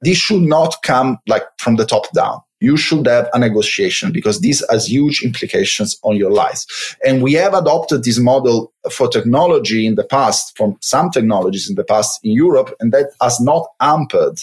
this 0.01 0.17
should 0.17 0.41
not 0.41 0.75
come 0.83 1.17
like 1.27 1.43
from 1.57 1.75
the 1.75 1.85
top 1.85 2.11
down 2.13 2.41
you 2.61 2.77
should 2.77 3.07
have 3.07 3.29
a 3.33 3.39
negotiation 3.39 4.11
because 4.11 4.39
this 4.39 4.63
has 4.69 4.89
huge 4.89 5.23
implications 5.23 5.99
on 6.03 6.15
your 6.15 6.31
lives. 6.31 6.95
And 7.05 7.21
we 7.21 7.33
have 7.33 7.53
adopted 7.53 8.03
this 8.03 8.19
model 8.19 8.71
for 8.89 9.09
technology 9.09 9.85
in 9.85 9.95
the 9.95 10.03
past, 10.03 10.55
from 10.55 10.77
some 10.79 11.09
technologies 11.09 11.69
in 11.69 11.75
the 11.75 11.83
past 11.83 12.19
in 12.23 12.31
Europe, 12.31 12.73
and 12.79 12.93
that 12.93 13.11
has 13.21 13.41
not 13.41 13.67
hampered 13.81 14.39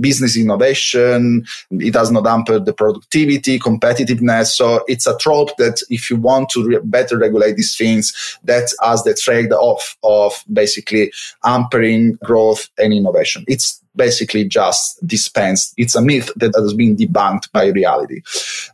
business 0.00 0.36
innovation. 0.36 1.44
It 1.70 1.94
has 1.94 2.10
not 2.10 2.26
hampered 2.26 2.64
the 2.64 2.72
productivity, 2.72 3.58
competitiveness. 3.58 4.46
So 4.46 4.82
it's 4.88 5.06
a 5.06 5.16
trope 5.18 5.56
that 5.58 5.82
if 5.90 6.10
you 6.10 6.16
want 6.16 6.48
to 6.50 6.66
re- 6.66 6.80
better 6.82 7.18
regulate 7.18 7.56
these 7.56 7.76
things, 7.76 8.38
that 8.44 8.72
has 8.82 9.04
the 9.04 9.14
trade 9.14 9.52
off 9.52 9.96
of 10.02 10.42
basically 10.50 11.12
hampering 11.44 12.18
growth 12.24 12.70
and 12.78 12.92
innovation. 12.92 13.44
It's 13.46 13.81
basically 13.94 14.46
just 14.46 15.04
dispensed. 15.06 15.74
It's 15.76 15.94
a 15.94 16.02
myth 16.02 16.30
that 16.36 16.54
has 16.54 16.74
been 16.74 16.96
debunked 16.96 17.50
by 17.52 17.66
reality. 17.66 18.22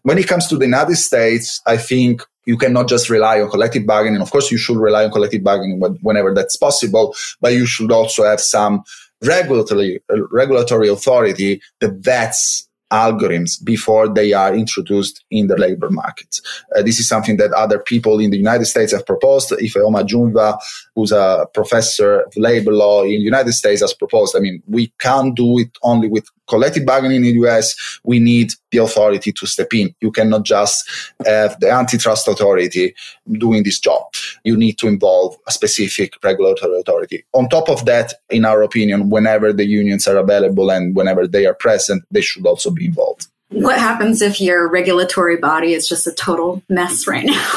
When 0.03 0.19
it 0.19 0.29
comes 0.29 0.47
to 0.49 0.57
the 0.57 0.65
United 0.65 0.97
States, 0.97 1.61
I 1.67 1.77
think 1.77 2.23
you 2.47 2.57
cannot 2.57 2.89
just 2.89 3.11
rely 3.11 3.41
on 3.41 3.51
collective 3.51 3.87
bargaining. 3.87 4.23
Of 4.23 4.31
course, 4.31 4.51
you 4.51 4.59
should 4.59 4.79
rely 4.79 5.05
on 5.05 5.11
collective 5.11 5.45
bargaining 5.45 5.81
whenever 6.01 6.33
that's 6.35 6.57
possible, 6.57 7.15
but 7.41 7.53
you 7.53 7.67
should 7.67 7.93
also 7.93 8.25
have 8.25 8.41
some 8.41 8.83
regulatory 9.23 10.01
regulatory 10.31 10.89
authority 10.89 11.61
that 11.81 11.93
vets 11.95 12.68
algorithms 12.91 13.63
before 13.63 14.09
they 14.09 14.33
are 14.33 14.55
introduced 14.55 15.25
in 15.31 15.47
the 15.47 15.57
labor 15.57 15.91
market. 15.91 16.41
Uh, 16.75 16.83
this 16.83 16.99
is 16.99 17.09
something 17.09 17.37
that 17.37 17.53
other 17.53 17.79
people 17.79 18.19
in 18.19 18.31
the 18.31 18.37
United 18.37 18.65
States 18.65 18.93
have 18.93 19.07
proposed. 19.07 19.53
If 19.53 19.75
Ifeoma 19.75 20.03
Ajunwa, 20.03 20.59
who's 20.95 21.13
a 21.13 21.47
professor 21.53 22.21
of 22.21 22.37
labor 22.37 22.73
law 22.73 23.03
in 23.03 23.11
the 23.11 23.17
United 23.19 23.53
States, 23.53 23.83
has 23.83 23.93
proposed. 23.95 24.35
I 24.37 24.41
mean, 24.41 24.63
we 24.67 24.93
can't 24.99 25.35
do 25.35 25.59
it 25.59 25.71
only 25.83 26.09
with 26.09 26.29
collective 26.49 26.85
bargaining 26.87 27.17
in 27.17 27.23
the 27.23 27.49
US. 27.49 27.75
We 28.05 28.19
need 28.19 28.53
the 28.71 28.79
authority 28.79 29.33
to 29.33 29.47
step 29.47 29.73
in. 29.73 29.95
You 30.01 30.11
cannot 30.11 30.45
just 30.45 30.89
have 31.25 31.59
the 31.61 31.71
antitrust 31.71 32.29
authority 32.29 32.95
doing 33.33 33.63
this 33.63 33.79
job. 33.79 34.03
You 34.45 34.57
need 34.57 34.79
to 34.79 34.89
involve 34.89 35.37
a 35.47 35.53
specific 35.53 36.15
regulatory 36.23 36.79
authority. 36.81 37.25
On 37.35 37.49
top 37.49 37.69
of 37.69 37.85
that, 37.87 38.15
in 38.31 38.45
our 38.45 38.63
opinion, 38.63 39.11
whenever 39.11 39.53
the 39.53 39.67
unions 39.67 40.07
are 40.09 40.17
available 40.17 40.71
and 40.71 40.95
whenever 40.95 41.27
they 41.27 41.47
are 41.47 41.55
present, 41.55 42.05
they 42.11 42.21
should 42.21 42.47
also 42.47 42.71
be 42.71 42.87
involved. 42.87 43.29
What 43.51 43.79
happens 43.79 44.21
if 44.21 44.41
your 44.41 44.69
regulatory 44.69 45.39
body 45.39 45.73
is 45.73 45.89
just 45.89 46.07
a 46.07 46.13
total 46.13 46.63
mess 46.69 47.07
right 47.07 47.25
now? 47.25 47.55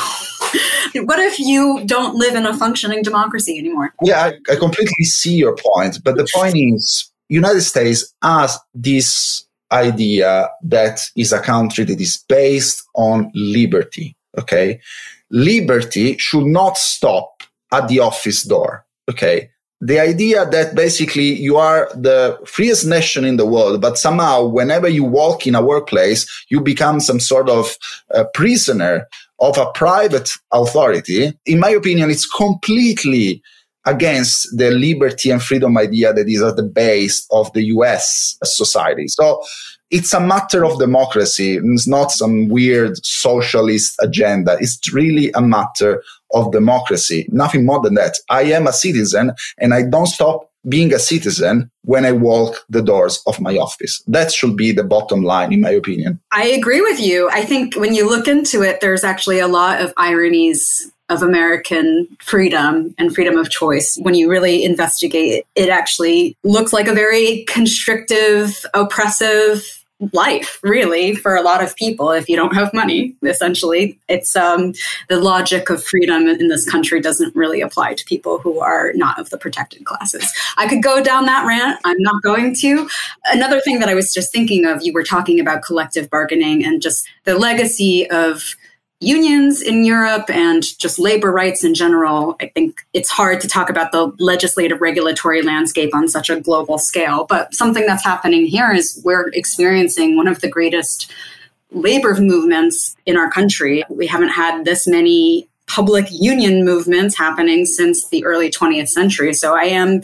what 1.03 1.19
if 1.19 1.37
you 1.37 1.83
don't 1.85 2.15
live 2.15 2.35
in 2.35 2.45
a 2.45 2.55
functioning 2.55 3.03
democracy 3.03 3.57
anymore? 3.57 3.93
Yeah, 4.01 4.23
I, 4.23 4.53
I 4.53 4.55
completely 4.55 5.03
see 5.03 5.35
your 5.35 5.55
point. 5.55 5.99
But 6.03 6.15
the 6.15 6.27
point 6.33 6.55
is, 6.55 7.10
United 7.31 7.61
States 7.61 8.13
has 8.21 8.59
this 8.73 9.45
idea 9.71 10.49
that 10.63 10.99
is 11.15 11.31
a 11.31 11.39
country 11.39 11.85
that 11.85 12.01
is 12.01 12.23
based 12.27 12.83
on 12.93 13.31
liberty. 13.33 14.17
Okay. 14.37 14.81
Liberty 15.29 16.17
should 16.17 16.45
not 16.45 16.77
stop 16.77 17.43
at 17.71 17.87
the 17.87 17.99
office 17.99 18.43
door. 18.43 18.85
Okay. 19.09 19.49
The 19.79 19.99
idea 19.99 20.45
that 20.45 20.75
basically 20.75 21.33
you 21.33 21.55
are 21.55 21.89
the 21.95 22.37
freest 22.45 22.85
nation 22.85 23.23
in 23.23 23.37
the 23.37 23.45
world, 23.45 23.81
but 23.81 23.97
somehow 23.97 24.45
whenever 24.45 24.89
you 24.89 25.05
walk 25.05 25.47
in 25.47 25.55
a 25.55 25.65
workplace, 25.65 26.27
you 26.49 26.59
become 26.59 26.99
some 26.99 27.19
sort 27.19 27.49
of 27.49 27.77
prisoner 28.33 29.07
of 29.39 29.57
a 29.57 29.71
private 29.71 30.29
authority. 30.51 31.33
In 31.45 31.59
my 31.59 31.69
opinion, 31.69 32.11
it's 32.11 32.27
completely 32.29 33.41
against 33.85 34.55
the 34.57 34.71
liberty 34.71 35.31
and 35.31 35.41
freedom 35.41 35.77
idea 35.77 36.13
that 36.13 36.27
is 36.27 36.41
at 36.41 36.55
the 36.55 36.63
base 36.63 37.25
of 37.31 37.51
the 37.53 37.63
US 37.65 38.37
society. 38.43 39.07
So 39.07 39.43
it's 39.89 40.13
a 40.13 40.19
matter 40.19 40.65
of 40.65 40.79
democracy. 40.79 41.59
It's 41.61 41.87
not 41.87 42.11
some 42.11 42.47
weird 42.47 43.03
socialist 43.05 43.95
agenda. 43.99 44.57
It's 44.59 44.93
really 44.93 45.31
a 45.31 45.41
matter 45.41 46.01
of 46.33 46.51
democracy. 46.51 47.27
Nothing 47.29 47.65
more 47.65 47.81
than 47.81 47.95
that. 47.95 48.17
I 48.29 48.43
am 48.43 48.67
a 48.67 48.73
citizen 48.73 49.33
and 49.57 49.73
I 49.73 49.83
don't 49.83 50.05
stop 50.05 50.47
being 50.69 50.93
a 50.93 50.99
citizen 50.99 51.71
when 51.83 52.05
I 52.05 52.11
walk 52.11 52.63
the 52.69 52.83
doors 52.83 53.21
of 53.25 53.41
my 53.41 53.57
office. 53.57 54.03
That 54.07 54.31
should 54.31 54.55
be 54.55 54.71
the 54.71 54.83
bottom 54.83 55.23
line, 55.23 55.51
in 55.51 55.61
my 55.61 55.71
opinion. 55.71 56.19
I 56.31 56.45
agree 56.45 56.81
with 56.81 56.99
you. 56.99 57.29
I 57.31 57.43
think 57.43 57.75
when 57.75 57.95
you 57.95 58.07
look 58.07 58.27
into 58.27 58.61
it, 58.61 58.79
there's 58.79 59.03
actually 59.03 59.39
a 59.39 59.47
lot 59.47 59.81
of 59.81 59.91
ironies 59.97 60.91
of 61.11 61.21
American 61.21 62.07
freedom 62.19 62.95
and 62.97 63.13
freedom 63.13 63.37
of 63.37 63.49
choice. 63.49 63.97
When 64.01 64.13
you 64.13 64.29
really 64.29 64.63
investigate 64.63 65.45
it, 65.55 65.69
actually 65.69 66.37
looks 66.43 66.73
like 66.73 66.87
a 66.87 66.93
very 66.93 67.45
constrictive, 67.47 68.65
oppressive 68.73 69.81
life 70.13 70.57
really 70.63 71.13
for 71.13 71.35
a 71.35 71.41
lot 71.41 71.63
of 71.63 71.75
people 71.75 72.09
if 72.11 72.27
you 72.27 72.35
don't 72.35 72.55
have 72.55 72.73
money 72.73 73.15
essentially. 73.21 73.99
It's 74.09 74.35
um, 74.35 74.73
the 75.09 75.19
logic 75.19 75.69
of 75.69 75.83
freedom 75.83 76.27
in 76.27 76.47
this 76.47 76.67
country 76.67 76.99
doesn't 76.99 77.35
really 77.35 77.61
apply 77.61 77.93
to 77.93 78.05
people 78.05 78.39
who 78.39 78.59
are 78.59 78.93
not 78.95 79.19
of 79.19 79.29
the 79.29 79.37
protected 79.37 79.85
classes. 79.85 80.25
I 80.57 80.67
could 80.67 80.81
go 80.81 81.03
down 81.03 81.25
that 81.25 81.45
rant. 81.45 81.79
I'm 81.85 81.99
not 81.99 82.23
going 82.23 82.55
to. 82.61 82.89
Another 83.31 83.61
thing 83.61 83.79
that 83.79 83.89
i 83.89 83.93
was 83.93 84.13
just 84.13 84.31
thinking 84.31 84.65
of 84.65 84.81
you 84.81 84.93
were 84.93 85.03
talking 85.03 85.39
about 85.39 85.61
collective 85.61 86.09
bargaining 86.09 86.65
and 86.65 86.81
just 86.81 87.07
the 87.25 87.37
legacy 87.37 88.09
of 88.09 88.55
unions 89.01 89.61
in 89.61 89.83
Europe 89.83 90.29
and 90.29 90.63
just 90.77 90.99
labor 90.99 91.31
rights 91.31 91.63
in 91.63 91.73
general, 91.73 92.35
I 92.39 92.47
think 92.47 92.85
it's 92.93 93.09
hard 93.09 93.41
to 93.41 93.47
talk 93.47 93.69
about 93.69 93.91
the 93.91 94.13
legislative 94.19 94.79
regulatory 94.79 95.41
landscape 95.41 95.93
on 95.93 96.07
such 96.07 96.29
a 96.29 96.39
global 96.39 96.77
scale. 96.77 97.25
But 97.25 97.53
something 97.53 97.85
that's 97.87 98.03
happening 98.03 98.45
here 98.45 98.71
is 98.71 99.01
we're 99.03 99.29
experiencing 99.29 100.15
one 100.15 100.27
of 100.27 100.39
the 100.41 100.47
greatest 100.47 101.11
labor 101.71 102.13
movements 102.21 102.95
in 103.05 103.17
our 103.17 103.29
country. 103.31 103.83
We 103.89 104.05
haven't 104.05 104.29
had 104.29 104.65
this 104.65 104.87
many 104.87 105.47
public 105.65 106.07
union 106.11 106.63
movements 106.63 107.17
happening 107.17 107.65
since 107.65 108.07
the 108.09 108.23
early 108.23 108.51
20th 108.51 108.89
century. 108.89 109.33
So 109.33 109.55
I 109.55 109.63
am 109.63 110.01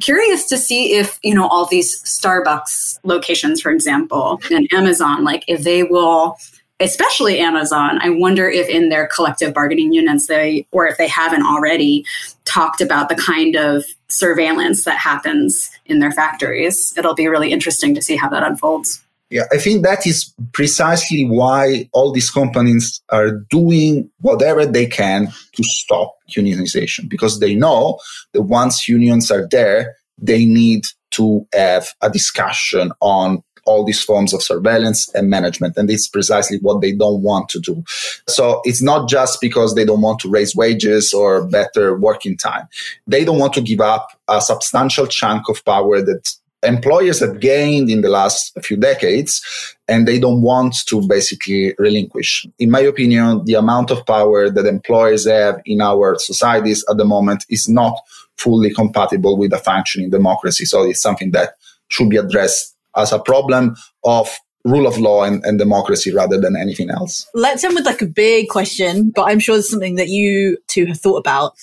curious 0.00 0.46
to 0.46 0.56
see 0.56 0.94
if, 0.94 1.18
you 1.22 1.34
know, 1.34 1.48
all 1.48 1.66
these 1.66 2.02
Starbucks 2.04 3.00
locations, 3.02 3.60
for 3.60 3.70
example, 3.70 4.40
and 4.50 4.72
Amazon, 4.72 5.24
like 5.24 5.44
if 5.48 5.64
they 5.64 5.82
will 5.82 6.38
especially 6.80 7.40
Amazon, 7.40 7.98
I 8.00 8.10
wonder 8.10 8.48
if 8.48 8.68
in 8.68 8.88
their 8.88 9.06
collective 9.06 9.52
bargaining 9.52 9.92
units 9.92 10.26
they, 10.26 10.66
or 10.70 10.86
if 10.86 10.96
they 10.96 11.08
haven't 11.08 11.42
already 11.42 12.04
talked 12.44 12.80
about 12.80 13.08
the 13.08 13.16
kind 13.16 13.56
of 13.56 13.84
surveillance 14.08 14.84
that 14.84 14.98
happens 14.98 15.70
in 15.86 15.98
their 15.98 16.12
factories. 16.12 16.94
It'll 16.96 17.14
be 17.14 17.28
really 17.28 17.52
interesting 17.52 17.94
to 17.94 18.02
see 18.02 18.16
how 18.16 18.28
that 18.30 18.42
unfolds. 18.42 19.02
Yeah, 19.30 19.44
I 19.52 19.58
think 19.58 19.82
that 19.82 20.06
is 20.06 20.32
precisely 20.52 21.26
why 21.26 21.90
all 21.92 22.12
these 22.12 22.30
companies 22.30 23.02
are 23.10 23.30
doing 23.30 24.10
whatever 24.20 24.64
they 24.64 24.86
can 24.86 25.28
to 25.52 25.62
stop 25.64 26.14
unionization 26.30 27.08
because 27.10 27.38
they 27.38 27.54
know 27.54 27.98
that 28.32 28.42
once 28.42 28.88
unions 28.88 29.30
are 29.30 29.46
there, 29.50 29.96
they 30.16 30.46
need 30.46 30.84
to 31.10 31.46
have 31.52 31.94
a 32.00 32.08
discussion 32.10 32.92
on 33.00 33.42
all 33.68 33.84
these 33.84 34.02
forms 34.02 34.32
of 34.32 34.42
surveillance 34.42 35.08
and 35.14 35.28
management. 35.28 35.76
And 35.76 35.90
it's 35.90 36.08
precisely 36.08 36.58
what 36.62 36.80
they 36.80 36.92
don't 36.92 37.22
want 37.22 37.48
to 37.50 37.60
do. 37.60 37.84
So 38.26 38.62
it's 38.64 38.82
not 38.82 39.08
just 39.08 39.40
because 39.40 39.74
they 39.74 39.84
don't 39.84 40.00
want 40.00 40.20
to 40.20 40.30
raise 40.30 40.56
wages 40.56 41.12
or 41.12 41.46
better 41.46 41.96
working 41.96 42.36
time. 42.36 42.66
They 43.06 43.24
don't 43.24 43.38
want 43.38 43.52
to 43.54 43.60
give 43.60 43.80
up 43.80 44.08
a 44.26 44.40
substantial 44.40 45.06
chunk 45.06 45.48
of 45.48 45.64
power 45.64 46.00
that 46.00 46.34
employers 46.62 47.20
have 47.20 47.40
gained 47.40 47.88
in 47.88 48.00
the 48.00 48.08
last 48.08 48.52
few 48.62 48.76
decades 48.76 49.42
and 49.86 50.08
they 50.08 50.18
don't 50.18 50.42
want 50.42 50.74
to 50.86 51.06
basically 51.06 51.74
relinquish. 51.78 52.46
In 52.58 52.70
my 52.70 52.80
opinion, 52.80 53.44
the 53.44 53.54
amount 53.54 53.90
of 53.90 54.04
power 54.06 54.50
that 54.50 54.66
employers 54.66 55.26
have 55.26 55.60
in 55.66 55.80
our 55.80 56.18
societies 56.18 56.84
at 56.90 56.96
the 56.96 57.04
moment 57.04 57.44
is 57.48 57.68
not 57.68 57.94
fully 58.36 58.72
compatible 58.72 59.36
with 59.36 59.52
a 59.52 59.58
functioning 59.58 60.10
democracy. 60.10 60.64
So 60.64 60.84
it's 60.84 61.02
something 61.02 61.32
that 61.32 61.54
should 61.88 62.10
be 62.10 62.16
addressed 62.16 62.74
as 62.98 63.12
a 63.12 63.18
problem 63.18 63.76
of 64.04 64.36
rule 64.64 64.86
of 64.86 64.98
law 64.98 65.22
and, 65.24 65.44
and, 65.44 65.58
democracy 65.58 66.12
rather 66.12 66.38
than 66.38 66.56
anything 66.56 66.90
else. 66.90 67.26
Let's 67.32 67.64
end 67.64 67.74
with 67.74 67.86
like 67.86 68.02
a 68.02 68.06
big 68.06 68.48
question, 68.48 69.10
but 69.10 69.22
I'm 69.22 69.38
sure 69.38 69.56
it's 69.56 69.70
something 69.70 69.94
that 69.94 70.08
you 70.08 70.58
two 70.66 70.86
have 70.86 71.00
thought 71.00 71.16
about. 71.16 71.54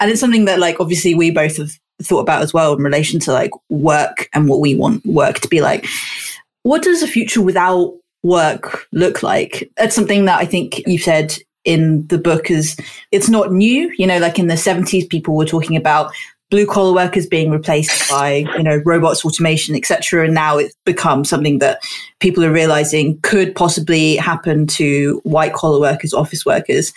And 0.00 0.10
it's 0.10 0.20
something 0.20 0.46
that 0.46 0.58
like 0.58 0.80
obviously 0.80 1.14
we 1.14 1.30
both 1.30 1.56
have 1.58 1.70
thought 2.02 2.20
about 2.20 2.42
as 2.42 2.54
well 2.54 2.72
in 2.74 2.82
relation 2.82 3.20
to 3.20 3.32
like 3.32 3.50
work 3.68 4.28
and 4.32 4.48
what 4.48 4.60
we 4.60 4.74
want 4.74 5.04
work 5.04 5.40
to 5.40 5.48
be 5.48 5.60
like. 5.60 5.86
What 6.62 6.82
does 6.82 7.02
a 7.02 7.08
future 7.08 7.42
without 7.42 7.94
work 8.22 8.86
look 8.92 9.22
like? 9.22 9.70
That's 9.76 9.94
something 9.94 10.24
that 10.24 10.38
I 10.38 10.44
think 10.44 10.82
you 10.86 10.98
said 10.98 11.36
in 11.64 12.06
the 12.06 12.18
book 12.18 12.50
is 12.50 12.76
it's 13.12 13.28
not 13.28 13.52
new. 13.52 13.92
You 13.98 14.06
know, 14.06 14.18
like 14.18 14.38
in 14.38 14.46
the 14.46 14.54
70s, 14.54 15.08
people 15.08 15.36
were 15.36 15.44
talking 15.44 15.76
about 15.76 16.12
blue 16.50 16.66
collar 16.66 16.94
workers 16.94 17.26
being 17.26 17.50
replaced 17.50 18.08
by 18.10 18.46
you 18.56 18.62
know 18.62 18.80
robots 18.86 19.24
automation 19.24 19.74
etc 19.74 20.24
and 20.24 20.34
now 20.34 20.56
it's 20.56 20.74
become 20.84 21.24
something 21.24 21.58
that 21.58 21.80
people 22.20 22.44
are 22.44 22.52
realizing 22.52 23.18
could 23.22 23.54
possibly 23.54 24.16
happen 24.16 24.66
to 24.66 25.20
white 25.24 25.52
collar 25.52 25.80
workers 25.80 26.12
office 26.12 26.44
workers. 26.44 26.92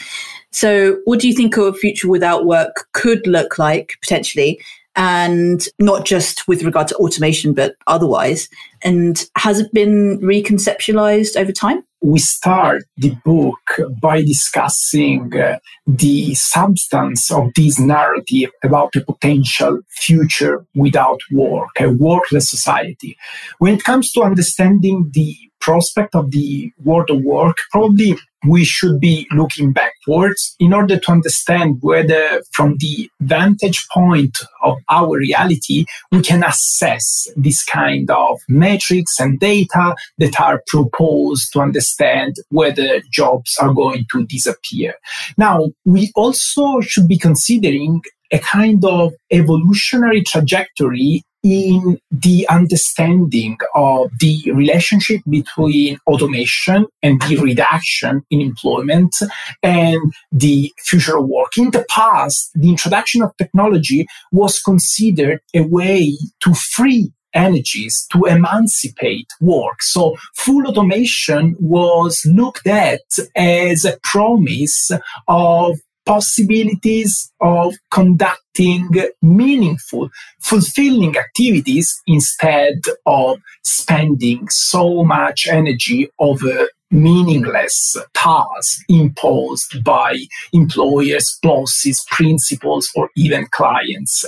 So 0.52 1.00
what 1.06 1.20
do 1.20 1.28
you 1.28 1.34
think 1.34 1.56
a 1.58 1.74
future 1.74 2.10
without 2.10 2.46
work 2.46 2.88
could 2.94 3.26
look 3.28 3.58
like 3.58 3.98
potentially? 4.02 4.60
And 4.96 5.66
not 5.80 6.06
just 6.06 6.48
with 6.50 6.64
regard 6.64 6.90
to 6.90 6.96
automation 6.96 7.54
but 7.54 7.76
otherwise. 7.88 8.50
And 8.82 9.26
has 9.38 9.60
it 9.60 9.74
been 9.74 10.20
reconceptualized 10.20 11.38
over 11.38 11.52
time 11.52 11.84
we 12.02 12.20
start 12.20 12.84
the 12.98 13.16
book 13.24 13.60
by 14.02 14.22
discussing 14.22 15.32
uh, 15.38 15.60
the 15.86 16.34
substance 16.34 17.32
of 17.32 17.52
this 17.56 17.80
narrative 17.80 18.50
about 18.64 18.96
a 18.96 19.02
potential 19.02 19.80
future 19.90 20.66
without 20.74 21.20
work, 21.32 21.70
a 21.80 21.90
workless 21.90 22.50
society. 22.50 23.16
When 23.60 23.76
it 23.76 23.84
comes 23.84 24.12
to 24.14 24.24
understanding 24.24 25.12
the 25.14 25.36
prospect 25.62 26.16
of 26.16 26.32
the 26.32 26.72
world 26.84 27.10
of 27.10 27.22
work, 27.24 27.58
probably 27.72 28.18
we 28.48 28.66
should 28.66 29.00
be 29.00 29.28
looking 29.32 29.72
backwards 29.72 30.56
in 30.60 30.74
order 30.74 30.98
to 30.98 31.12
understand 31.12 31.78
whether, 31.82 32.42
from 32.52 32.76
the 32.80 33.10
vantage 33.22 33.86
point 33.94 34.36
of 34.64 34.78
our 34.90 35.18
reality, 35.18 35.86
we 36.12 36.22
can 36.22 36.44
assess 36.44 37.28
this 37.36 37.64
kind 37.64 38.10
of 38.10 38.40
metrics 38.50 39.20
and 39.20 39.40
data 39.40 39.96
that 40.18 40.40
are 40.40 40.64
proposed 40.68 41.54
to 41.54 41.60
understand 41.60 42.36
whether 42.50 43.02
jobs 43.12 43.56
are 43.62 43.74
going 43.74 44.06
to 44.12 44.26
disappear. 44.26 44.96
Now, 45.38 45.70
we 45.86 46.12
also 46.16 46.82
should 46.82 47.08
be 47.08 47.18
considering 47.18 48.02
a 48.32 48.40
kind 48.40 48.84
of 48.86 49.14
evolutionary 49.32 50.24
trajectory 50.24 51.24
in 51.44 52.00
the 52.12 52.48
understanding 52.50 53.58
of 53.76 54.10
the 54.20 54.52
relationship 54.54 55.22
between 55.30 55.98
automation 56.08 56.86
and 57.02 57.22
the 57.24 57.38
reduction 57.38 58.22
in 58.30 58.42
employment 58.42 59.16
and 59.64 60.00
the 60.32 60.72
future 60.80 61.18
of 61.18 61.28
work. 61.28 61.58
In 61.58 61.72
the 61.72 61.86
past, 61.90 62.52
the 62.54 62.70
introduction 62.70 63.22
of 63.22 63.36
technology 63.38 64.06
was 64.32 64.62
considered 64.62 65.40
a 65.56 65.62
way 65.62 66.18
to 66.42 66.54
free 66.54 67.12
energies 67.34 68.08
to 68.12 68.26
emancipate 68.26 69.28
work. 69.40 69.82
So 69.82 70.18
full 70.36 70.68
automation 70.68 71.56
was 71.60 72.22
looked 72.26 72.68
at 72.68 73.02
as 73.36 73.86
a 73.86 73.98
promise 74.04 74.92
of 75.28 75.80
possibilities 76.06 77.32
of 77.40 77.76
conducting 77.92 78.90
meaningful, 79.22 80.10
fulfilling 80.40 81.18
activities 81.18 82.02
instead 82.08 82.82
of 83.06 83.40
spending 83.64 84.50
so 84.50 85.04
much 85.04 85.48
energy 85.48 86.10
over 86.20 86.68
meaningless 86.92 87.98
tasks 88.14 88.84
imposed 88.90 89.84
by 89.84 90.18
employers, 90.54 91.40
bosses, 91.42 92.06
principals, 92.12 92.90
or 92.96 93.10
even 93.16 93.48
clients. 93.52 94.26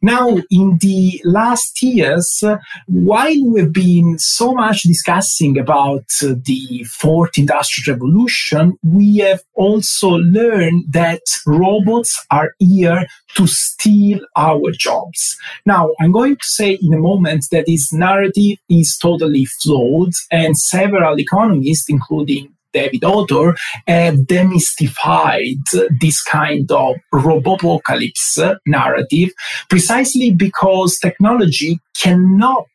Now, 0.00 0.38
in 0.50 0.78
the 0.80 1.20
last 1.24 1.82
years, 1.82 2.42
while 2.86 3.44
we've 3.46 3.72
been 3.72 4.18
so 4.18 4.54
much 4.54 4.82
discussing 4.82 5.58
about 5.58 6.04
the 6.20 6.84
fourth 6.88 7.36
industrial 7.36 7.96
revolution, 7.96 8.78
we 8.82 9.18
have 9.18 9.42
also 9.54 10.10
learned 10.10 10.84
that 10.92 11.22
robots 11.46 12.24
are 12.30 12.54
here 12.58 13.06
to 13.36 13.46
steal 13.46 14.20
our 14.36 14.70
jobs. 14.72 15.36
Now, 15.66 15.90
I'm 16.00 16.12
going 16.12 16.36
to 16.36 16.46
say 16.46 16.78
in 16.80 16.94
a 16.94 16.98
moment 16.98 17.46
that 17.50 17.66
this 17.66 17.92
narrative 17.92 18.58
is 18.68 18.96
totally 18.96 19.44
flawed, 19.44 20.12
and 20.30 20.56
several 20.56 21.18
economists, 21.18 21.88
including 21.88 22.52
David 22.72 23.04
Autor, 23.04 23.54
have 23.86 24.14
demystified 24.26 25.62
this 26.00 26.22
kind 26.22 26.70
of 26.72 26.96
robopocalypse 27.12 28.56
narrative 28.66 29.30
precisely 29.70 30.32
because 30.32 30.98
technology 30.98 31.78
cannot 31.96 32.66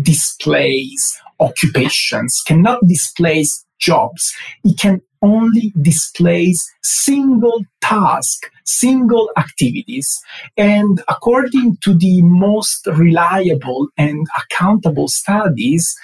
displace 0.00 1.20
occupations, 1.40 2.40
cannot 2.46 2.78
displace 2.86 3.64
jobs. 3.80 4.32
It 4.64 4.78
can 4.78 5.00
only 5.22 5.72
displays 5.80 6.64
single 6.82 7.64
task, 7.80 8.50
single 8.68 9.30
activities. 9.36 10.20
And 10.56 11.02
according 11.08 11.78
to 11.82 11.94
the 11.94 12.22
most 12.22 12.86
reliable 12.86 13.88
and 13.96 14.26
accountable 14.36 15.08
studies, 15.08 15.94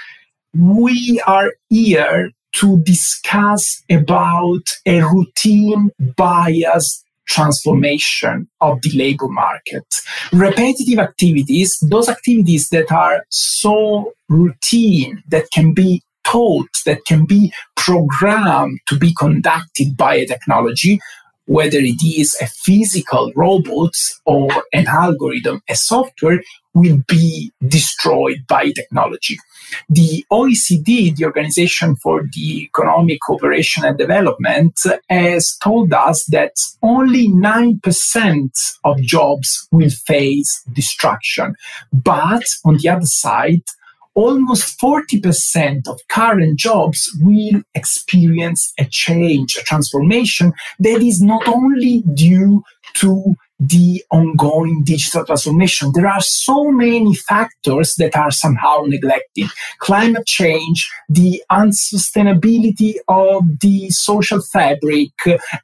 we 0.54 1.20
are 1.26 1.52
here 1.68 2.30
to 2.56 2.78
discuss 2.84 3.82
about 3.90 4.62
a 4.86 5.02
routine 5.02 5.90
bias 6.16 7.04
transformation 7.26 8.48
of 8.60 8.80
the 8.82 8.90
labor 8.96 9.28
market. 9.28 9.84
Repetitive 10.32 10.98
activities, 10.98 11.76
those 11.82 12.08
activities 12.08 12.68
that 12.68 12.92
are 12.92 13.24
so 13.30 14.12
routine 14.28 15.22
that 15.28 15.46
can 15.52 15.72
be 15.72 16.02
taught, 16.24 16.68
that 16.86 17.00
can 17.06 17.26
be 17.26 17.52
programmed 17.76 18.78
to 18.88 18.96
be 18.96 19.12
conducted 19.18 19.96
by 19.96 20.14
a 20.14 20.26
technology, 20.26 21.00
whether 21.46 21.78
it 21.78 22.02
is 22.02 22.36
a 22.40 22.46
physical 22.46 23.32
robot 23.36 23.94
or 24.24 24.50
an 24.72 24.86
algorithm, 24.86 25.62
a 25.68 25.74
software, 25.74 26.40
will 26.74 27.02
be 27.06 27.52
destroyed 27.68 28.44
by 28.48 28.72
technology. 28.72 29.36
The 29.88 30.24
OECD, 30.30 31.14
the 31.14 31.24
Organization 31.24 31.96
for 31.96 32.22
the 32.32 32.62
Economic 32.64 33.18
Cooperation 33.26 33.84
and 33.84 33.96
Development, 33.96 34.78
has 35.08 35.56
told 35.62 35.92
us 35.92 36.24
that 36.26 36.52
only 36.82 37.28
9% 37.28 38.76
of 38.84 39.00
jobs 39.02 39.68
will 39.70 39.90
face 39.90 40.62
destruction. 40.72 41.54
But 41.92 42.44
on 42.64 42.78
the 42.78 42.88
other 42.88 43.06
side, 43.06 43.62
almost 44.14 44.80
40% 44.80 45.88
of 45.88 46.00
current 46.08 46.58
jobs 46.58 47.10
will 47.20 47.62
experience 47.74 48.72
a 48.78 48.84
change, 48.84 49.56
a 49.56 49.62
transformation 49.62 50.52
that 50.78 51.02
is 51.02 51.20
not 51.20 51.46
only 51.48 52.02
due 52.14 52.62
to 52.94 53.36
the 53.60 54.02
ongoing 54.10 54.82
digital 54.84 55.24
transformation. 55.24 55.92
There 55.94 56.08
are 56.08 56.20
so 56.20 56.70
many 56.70 57.14
factors 57.14 57.94
that 57.96 58.16
are 58.16 58.30
somehow 58.30 58.82
neglected. 58.86 59.46
Climate 59.78 60.26
change, 60.26 60.90
the 61.08 61.42
unsustainability 61.50 62.94
of 63.08 63.44
the 63.60 63.90
social 63.90 64.40
fabric, 64.52 65.10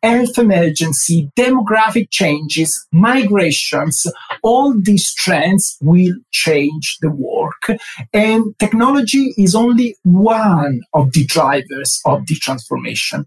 health 0.02 0.38
emergency, 0.38 1.30
demographic 1.36 2.10
changes, 2.10 2.86
migrations, 2.92 4.06
all 4.42 4.74
these 4.80 5.12
trends 5.14 5.76
will 5.80 6.14
change 6.30 6.98
the 7.00 7.10
work. 7.10 7.78
And 8.12 8.56
technology 8.58 9.34
is 9.36 9.54
only 9.54 9.96
one 10.04 10.80
of 10.94 11.12
the 11.12 11.24
drivers 11.26 12.00
of 12.06 12.26
the 12.26 12.36
transformation. 12.36 13.26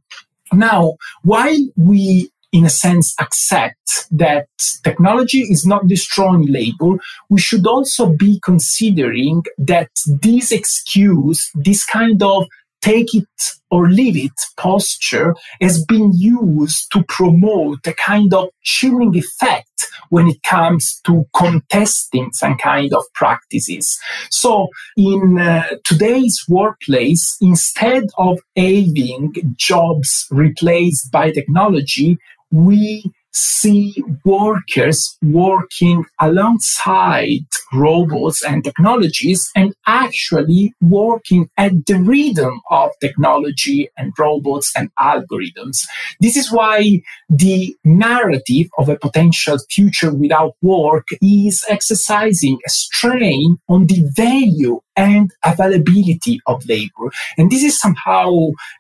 Now, 0.51 0.97
while 1.23 1.57
we 1.75 2.29
in 2.53 2.65
a 2.65 2.69
sense, 2.69 3.15
accept 3.19 4.05
that 4.11 4.47
technology 4.83 5.41
is 5.41 5.65
not 5.65 5.87
destroying 5.87 6.45
labor, 6.45 6.97
we 7.29 7.39
should 7.39 7.65
also 7.65 8.13
be 8.13 8.39
considering 8.43 9.41
that 9.57 9.89
this 10.21 10.51
excuse, 10.51 11.49
this 11.55 11.83
kind 11.83 12.21
of 12.21 12.45
take 12.83 13.15
it 13.15 13.25
or 13.71 13.89
leave 13.89 14.17
it 14.17 14.39
posture 14.57 15.33
has 15.61 15.83
been 15.85 16.11
used 16.13 16.91
to 16.91 17.03
promote 17.07 17.79
a 17.87 17.93
kind 17.93 18.33
of 18.33 18.49
chilling 18.61 19.15
effect 19.15 19.87
when 20.09 20.27
it 20.27 20.43
comes 20.43 21.01
to 21.05 21.25
contesting 21.35 22.31
some 22.33 22.57
kind 22.57 22.93
of 22.93 23.03
practices. 23.15 23.97
So 24.29 24.67
in 24.95 25.39
uh, 25.39 25.63
today's 25.85 26.43
workplace, 26.47 27.37
instead 27.41 28.03
of 28.17 28.39
having 28.55 29.55
jobs 29.55 30.27
replaced 30.29 31.09
by 31.11 31.31
technology, 31.31 32.19
we 32.53 33.11
see 33.33 33.95
workers 34.23 35.17
working 35.23 36.05
alongside 36.21 37.45
robots 37.73 38.43
and 38.43 38.63
technologies 38.63 39.49
and 39.55 39.73
actually 39.87 40.71
working 40.81 41.49
at 41.57 41.71
the 41.87 41.95
rhythm 41.95 42.61
of 42.69 42.91
technology 43.01 43.89
and 43.97 44.13
robots 44.19 44.71
and 44.77 44.89
algorithms. 44.99 45.87
This 46.19 46.37
is 46.37 46.51
why 46.51 47.01
the 47.27 47.75
narrative 47.83 48.67
of 48.77 48.87
a 48.87 48.99
potential 48.99 49.57
future 49.71 50.13
without 50.13 50.53
work 50.61 51.07
is 51.21 51.65
exercising 51.67 52.59
a 52.65 52.69
strain 52.69 53.57
on 53.67 53.87
the 53.87 54.03
value 54.15 54.79
and 54.95 55.31
availability 55.43 56.39
of 56.47 56.67
labor. 56.67 57.11
And 57.37 57.51
this 57.51 57.63
is 57.63 57.79
somehow 57.79 58.29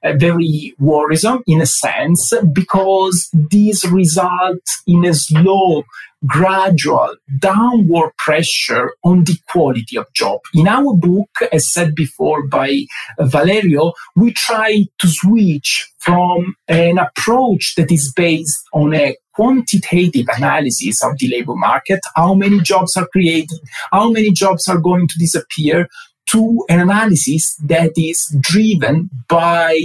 uh, 0.03 0.13
very 0.13 0.75
worrisome 0.79 1.43
in 1.47 1.61
a 1.61 1.65
sense 1.65 2.33
because 2.53 3.29
this 3.33 3.85
results 3.85 4.81
in 4.87 5.05
a 5.05 5.13
slow 5.13 5.83
gradual 6.25 7.15
downward 7.39 8.11
pressure 8.17 8.93
on 9.03 9.23
the 9.25 9.37
quality 9.49 9.97
of 9.97 10.11
job. 10.13 10.39
In 10.53 10.67
our 10.67 10.95
book, 10.95 11.29
as 11.51 11.71
said 11.71 11.95
before 11.95 12.47
by 12.47 12.85
Valerio, 13.19 13.93
we 14.15 14.33
try 14.33 14.85
to 14.99 15.07
switch 15.07 15.91
from 15.99 16.55
an 16.67 16.97
approach 16.97 17.75
that 17.75 17.91
is 17.91 18.11
based 18.15 18.63
on 18.73 18.93
a 18.93 19.15
quantitative 19.33 20.27
analysis 20.37 21.03
of 21.03 21.17
the 21.17 21.27
labor 21.29 21.55
market, 21.55 21.99
how 22.15 22.33
many 22.33 22.59
jobs 22.59 22.95
are 22.95 23.07
created, 23.07 23.59
how 23.91 24.09
many 24.09 24.31
jobs 24.31 24.67
are 24.67 24.79
going 24.79 25.07
to 25.07 25.17
disappear, 25.17 25.87
to 26.25 26.63
an 26.69 26.79
analysis 26.79 27.55
that 27.57 27.91
is 27.97 28.35
driven 28.39 29.09
by 29.27 29.77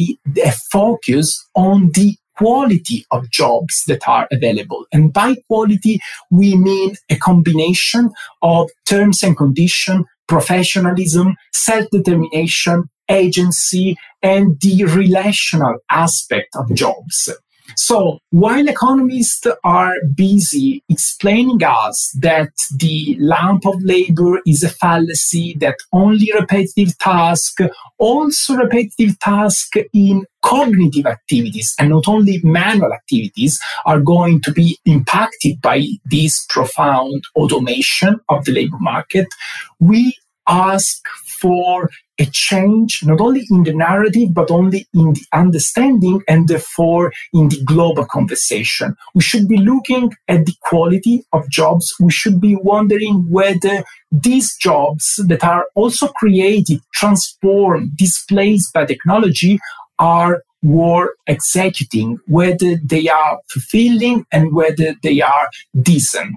a 0.45 0.53
focus 0.71 1.47
on 1.55 1.91
the 1.93 2.17
quality 2.37 3.05
of 3.11 3.29
jobs 3.31 3.83
that 3.89 4.07
are 4.07 4.29
available. 4.31 4.87
And 4.93 5.13
by 5.13 5.35
quality, 5.49 5.99
we 6.31 6.57
mean 6.57 6.95
a 7.11 7.17
combination 7.17 8.11
of 8.43 8.71
terms 8.87 9.25
and 9.25 9.37
conditions, 9.37 10.07
professionalism, 10.29 11.35
self-determination, 11.53 12.85
agency, 13.11 13.97
and 14.23 14.61
the 14.61 14.85
relational 14.85 15.79
aspect 15.91 16.55
of 16.55 16.73
jobs. 16.75 17.29
So 17.77 18.19
while 18.31 18.69
economists 18.69 19.47
are 19.65 19.95
busy 20.15 20.83
explaining 20.89 21.63
us 21.63 22.15
that 22.21 22.51
the 22.77 23.17
lump 23.21 23.67
of 23.67 23.83
labor 23.83 24.41
is 24.47 24.63
a 24.63 24.69
fallacy, 24.69 25.57
that 25.61 25.77
only 25.93 26.31
repetitive 26.39 26.97
tasks, 26.99 27.63
also 27.99 28.55
repetitive 28.55 29.19
tasks 29.19 29.79
in 29.93 30.25
cognitive 30.43 31.07
activities 31.07 31.75
and 31.79 31.91
not 31.91 32.09
only 32.09 32.41
manual 32.43 32.93
activities 32.93 33.59
are 33.87 34.01
going 34.01 34.41
to 34.41 34.53
be 34.53 34.79
impacted 34.85 35.61
by 35.61 35.85
this 36.05 36.47
profound 36.49 37.25
automation 37.37 38.21
of 38.29 38.45
the 38.45 38.53
labor 38.53 38.79
market, 38.81 39.27
we 39.81 40.17
ask 40.49 41.05
for 41.41 41.91
a 42.19 42.27
change 42.27 43.01
not 43.05 43.21
only 43.21 43.47
in 43.51 43.63
the 43.65 43.73
narrative 43.73 44.35
but 44.35 44.51
only 44.51 44.87
in 44.95 45.13
the 45.13 45.25
understanding 45.33 46.23
and 46.29 46.49
therefore 46.49 47.13
in 47.33 47.49
the 47.49 47.63
global 47.65 48.05
conversation 48.05 48.95
we 49.15 49.23
should 49.23 49.49
be 49.49 49.59
looking 49.59 50.13
at 50.29 50.45
the 50.47 50.55
quality 50.63 51.25
of 51.33 51.49
jobs 51.51 51.95
we 52.01 52.11
should 52.11 52.41
be 52.41 52.57
wondering 52.57 53.25
whether 53.31 53.85
these 54.11 54.57
jobs 54.57 55.21
that 55.27 55.45
are 55.45 55.67
also 55.75 56.09
created 56.09 56.81
transformed 56.95 57.97
displaced 57.97 58.73
by 58.73 58.85
technology 58.85 59.59
are 59.99 60.43
were 60.63 61.15
executing, 61.27 62.19
whether 62.27 62.77
they 62.77 63.09
are 63.09 63.41
fulfilling 63.49 64.27
and 64.33 64.53
whether 64.55 64.95
they 65.03 65.21
are 65.21 65.49
decent. 65.81 66.37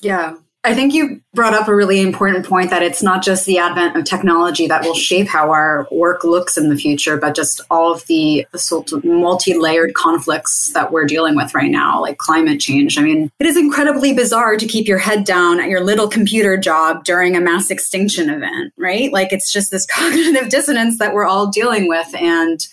Yeah. 0.00 0.36
I 0.64 0.74
think 0.74 0.94
you 0.94 1.20
brought 1.34 1.52
up 1.52 1.68
a 1.68 1.74
really 1.74 2.00
important 2.00 2.46
point 2.46 2.70
that 2.70 2.82
it's 2.82 3.02
not 3.02 3.22
just 3.22 3.44
the 3.44 3.58
advent 3.58 3.96
of 3.96 4.04
technology 4.04 4.66
that 4.66 4.82
will 4.82 4.94
shape 4.94 5.28
how 5.28 5.50
our 5.50 5.86
work 5.90 6.24
looks 6.24 6.56
in 6.56 6.70
the 6.70 6.76
future, 6.76 7.18
but 7.18 7.36
just 7.36 7.60
all 7.70 7.92
of 7.92 8.06
the 8.06 8.46
sort 8.56 8.92
of 8.92 9.04
multi 9.04 9.52
layered 9.52 9.92
conflicts 9.92 10.72
that 10.72 10.90
we're 10.90 11.04
dealing 11.04 11.36
with 11.36 11.54
right 11.54 11.70
now, 11.70 12.00
like 12.00 12.16
climate 12.16 12.60
change. 12.60 12.96
I 12.96 13.02
mean, 13.02 13.30
it 13.38 13.46
is 13.46 13.58
incredibly 13.58 14.14
bizarre 14.14 14.56
to 14.56 14.66
keep 14.66 14.88
your 14.88 14.98
head 14.98 15.24
down 15.24 15.60
at 15.60 15.68
your 15.68 15.84
little 15.84 16.08
computer 16.08 16.56
job 16.56 17.04
during 17.04 17.36
a 17.36 17.40
mass 17.42 17.70
extinction 17.70 18.30
event, 18.30 18.72
right? 18.78 19.12
Like 19.12 19.34
it's 19.34 19.52
just 19.52 19.70
this 19.70 19.84
cognitive 19.94 20.48
dissonance 20.48 20.98
that 20.98 21.12
we're 21.12 21.26
all 21.26 21.48
dealing 21.48 21.88
with. 21.88 22.14
And 22.14 22.66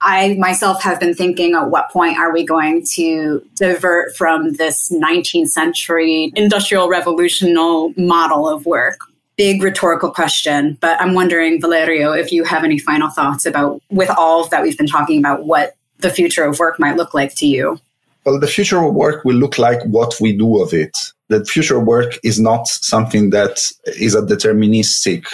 I 0.00 0.34
myself 0.34 0.82
have 0.82 1.00
been 1.00 1.14
thinking 1.14 1.54
at 1.54 1.70
what 1.70 1.90
point 1.90 2.18
are 2.18 2.32
we 2.32 2.44
going 2.44 2.84
to 2.94 3.44
divert 3.56 4.16
from 4.16 4.54
this 4.54 4.90
19th 4.90 5.48
century 5.48 6.32
industrial 6.36 6.88
revolutional 6.88 7.96
model 7.96 8.48
of 8.48 8.64
work? 8.64 8.98
Big 9.36 9.62
rhetorical 9.62 10.10
question, 10.10 10.76
but 10.80 11.00
I'm 11.00 11.14
wondering, 11.14 11.60
Valerio, 11.60 12.12
if 12.12 12.32
you 12.32 12.44
have 12.44 12.64
any 12.64 12.78
final 12.78 13.08
thoughts 13.08 13.46
about, 13.46 13.80
with 13.90 14.10
all 14.10 14.46
that 14.48 14.62
we've 14.62 14.76
been 14.76 14.88
talking 14.88 15.18
about, 15.18 15.46
what 15.46 15.76
the 15.98 16.10
future 16.10 16.44
of 16.44 16.58
work 16.58 16.78
might 16.78 16.96
look 16.96 17.14
like 17.14 17.34
to 17.36 17.46
you. 17.46 17.80
Well, 18.24 18.38
the 18.38 18.46
future 18.46 18.82
of 18.84 18.94
work 18.94 19.24
will 19.24 19.36
look 19.36 19.58
like 19.58 19.82
what 19.84 20.14
we 20.20 20.36
do 20.36 20.60
of 20.60 20.72
it. 20.72 20.96
The 21.28 21.44
future 21.44 21.78
of 21.78 21.84
work 21.84 22.18
is 22.24 22.40
not 22.40 22.66
something 22.68 23.30
that 23.30 23.58
is 23.86 24.14
a 24.14 24.22
deterministic 24.22 25.24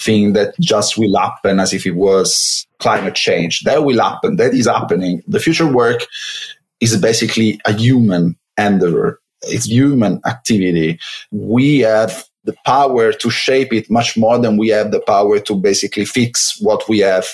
thing 0.00 0.32
that 0.32 0.58
just 0.60 0.96
will 0.98 1.16
happen 1.18 1.60
as 1.60 1.72
if 1.72 1.86
it 1.86 1.96
was 1.96 2.66
climate 2.78 3.14
change. 3.14 3.60
That 3.60 3.84
will 3.84 4.00
happen. 4.00 4.36
That 4.36 4.54
is 4.54 4.66
happening. 4.66 5.22
The 5.28 5.40
future 5.40 5.70
work 5.70 6.06
is 6.80 6.96
basically 6.96 7.60
a 7.64 7.72
human 7.72 8.36
endeavor. 8.58 9.20
It's 9.42 9.66
human 9.66 10.20
activity. 10.26 10.98
We 11.30 11.80
have 11.80 12.24
the 12.44 12.54
power 12.64 13.12
to 13.12 13.30
shape 13.30 13.72
it 13.72 13.90
much 13.90 14.16
more 14.16 14.38
than 14.38 14.56
we 14.56 14.68
have 14.68 14.92
the 14.92 15.00
power 15.00 15.38
to 15.40 15.54
basically 15.54 16.06
fix 16.06 16.58
what 16.60 16.88
we 16.88 17.00
have 17.00 17.26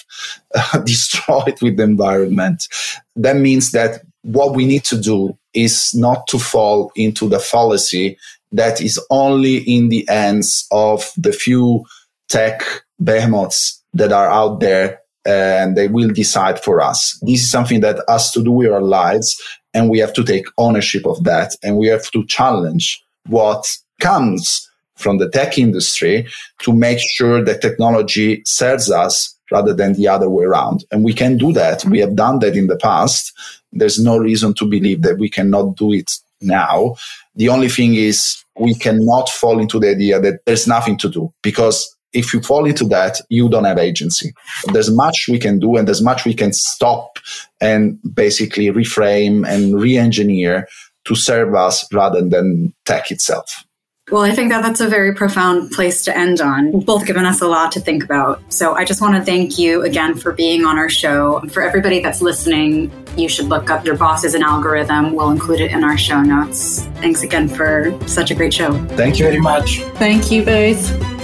uh, 0.55 0.79
destroyed 0.85 1.57
with 1.62 1.76
the 1.76 1.85
environment. 1.85 2.66
That 3.14 3.37
means 3.37 3.70
that 3.70 4.02
what 4.22 4.57
we 4.57 4.66
need 4.66 4.85
to 4.85 5.00
do 5.00 5.38
is 5.55 5.94
not 5.94 6.26
to 6.29 6.38
fall 6.38 6.90
into 6.96 7.29
the 7.29 7.38
fallacy 7.38 8.18
that 8.52 8.81
is 8.81 9.00
only 9.11 9.59
in 9.59 9.88
the 9.88 10.05
hands 10.09 10.66
of 10.72 11.12
the 11.16 11.33
few 11.33 11.85
tech 12.29 12.62
behemoths 13.03 13.83
that 13.95 14.12
are 14.12 14.29
out 14.29 14.61
there 14.61 15.01
and 15.25 15.77
they 15.77 15.89
will 15.89 16.11
decide 16.11 16.62
for 16.62 16.81
us. 16.81 17.19
This 17.23 17.43
is 17.43 17.51
something 17.51 17.81
that 17.81 18.03
has 18.09 18.31
to 18.33 18.43
do 18.43 18.53
with 18.53 18.71
our 18.71 18.83
lives 18.83 19.41
and 19.75 19.91
we 19.91 19.99
have 19.99 20.12
to 20.15 20.25
take 20.25 20.47
ownership 20.59 21.07
of 21.07 21.23
that 21.25 21.57
and 21.62 21.77
we 21.77 21.89
have 21.89 22.11
to 22.12 22.25
challenge 22.27 23.03
what 23.27 23.67
comes 24.01 24.69
from 24.97 25.19
the 25.19 25.29
tech 25.29 25.59
industry 25.59 26.27
to 26.62 26.73
make 26.73 26.99
sure 26.99 27.45
that 27.45 27.61
technology 27.61 28.43
serves 28.47 28.91
us 28.91 29.37
rather 29.51 29.75
than 29.75 29.93
the 29.93 30.09
other 30.09 30.29
way 30.29 30.45
around. 30.45 30.85
And 30.91 31.05
we 31.05 31.12
can 31.12 31.37
do 31.37 31.53
that. 31.53 31.85
We 31.85 31.99
have 32.01 32.17
done 32.17 32.39
that 32.41 32.57
in 32.57 32.67
the 32.67 32.77
past. 32.77 33.33
There's 33.73 34.03
no 34.03 34.17
reason 34.17 34.55
to 34.55 34.65
believe 34.65 35.03
that 35.03 35.19
we 35.19 35.29
cannot 35.29 35.77
do 35.77 35.93
it 35.93 36.11
now. 36.41 36.97
The 37.35 37.49
only 37.49 37.69
thing 37.69 37.95
is 37.95 38.43
we 38.59 38.75
cannot 38.75 39.29
fall 39.29 39.61
into 39.61 39.79
the 39.79 39.91
idea 39.91 40.21
that 40.21 40.41
there's 40.47 40.67
nothing 40.67 40.97
to 40.99 41.09
do 41.09 41.33
because 41.43 41.95
if 42.12 42.33
you 42.33 42.40
fall 42.40 42.64
into 42.64 42.85
that, 42.87 43.21
you 43.29 43.49
don't 43.49 43.64
have 43.64 43.79
agency. 43.79 44.33
There's 44.73 44.90
much 44.90 45.27
we 45.29 45.38
can 45.38 45.59
do 45.59 45.77
and 45.77 45.87
there's 45.87 46.03
much 46.03 46.25
we 46.25 46.35
can 46.35 46.53
stop 46.53 47.19
and 47.61 47.99
basically 48.14 48.66
reframe 48.66 49.47
and 49.47 49.81
re-engineer 49.81 50.69
to 51.05 51.14
serve 51.14 51.55
us 51.55 51.87
rather 51.92 52.23
than 52.23 52.75
tech 52.85 53.11
itself. 53.11 53.64
Well, 54.11 54.23
I 54.23 54.31
think 54.31 54.51
that 54.51 54.62
that's 54.62 54.81
a 54.81 54.87
very 54.87 55.12
profound 55.12 55.73
place 55.73 56.05
to 56.05 56.16
end 56.16 56.40
on. 56.40 56.79
Both 56.81 57.07
given 57.07 57.27
us 57.27 57.40
a 57.40 57.49
lot 57.49 57.73
to 57.73 57.81
think 57.81 58.05
about. 58.05 58.40
So 58.53 58.75
I 58.75 58.85
just 58.85 59.01
want 59.01 59.16
to 59.16 59.23
thank 59.23 59.59
you 59.59 59.83
again 59.83 60.14
for 60.14 60.31
being 60.31 60.64
on 60.64 60.79
our 60.79 60.88
show. 60.88 61.40
For 61.51 61.61
everybody 61.61 61.99
that's 61.99 62.23
listening, 62.23 62.92
you 63.16 63.29
should 63.29 63.47
look 63.47 63.69
up 63.69 63.85
Your 63.85 63.97
Boss 63.97 64.23
is 64.23 64.35
an 64.35 64.45
Algorithm. 64.45 65.16
We'll 65.16 65.31
include 65.31 65.61
it 65.61 65.73
in 65.73 65.83
our 65.83 65.99
show 65.99 66.23
notes. 66.23 66.83
Thanks 66.99 67.25
again 67.25 67.49
for 67.49 67.99
such 68.07 68.31
a 68.31 68.37
great 68.37 68.55
show. 68.55 68.73
Thank 68.90 69.19
you 69.19 69.25
very 69.25 69.40
much. 69.40 69.81
Thank 69.97 70.31
you 70.31 70.45
both. 70.45 71.15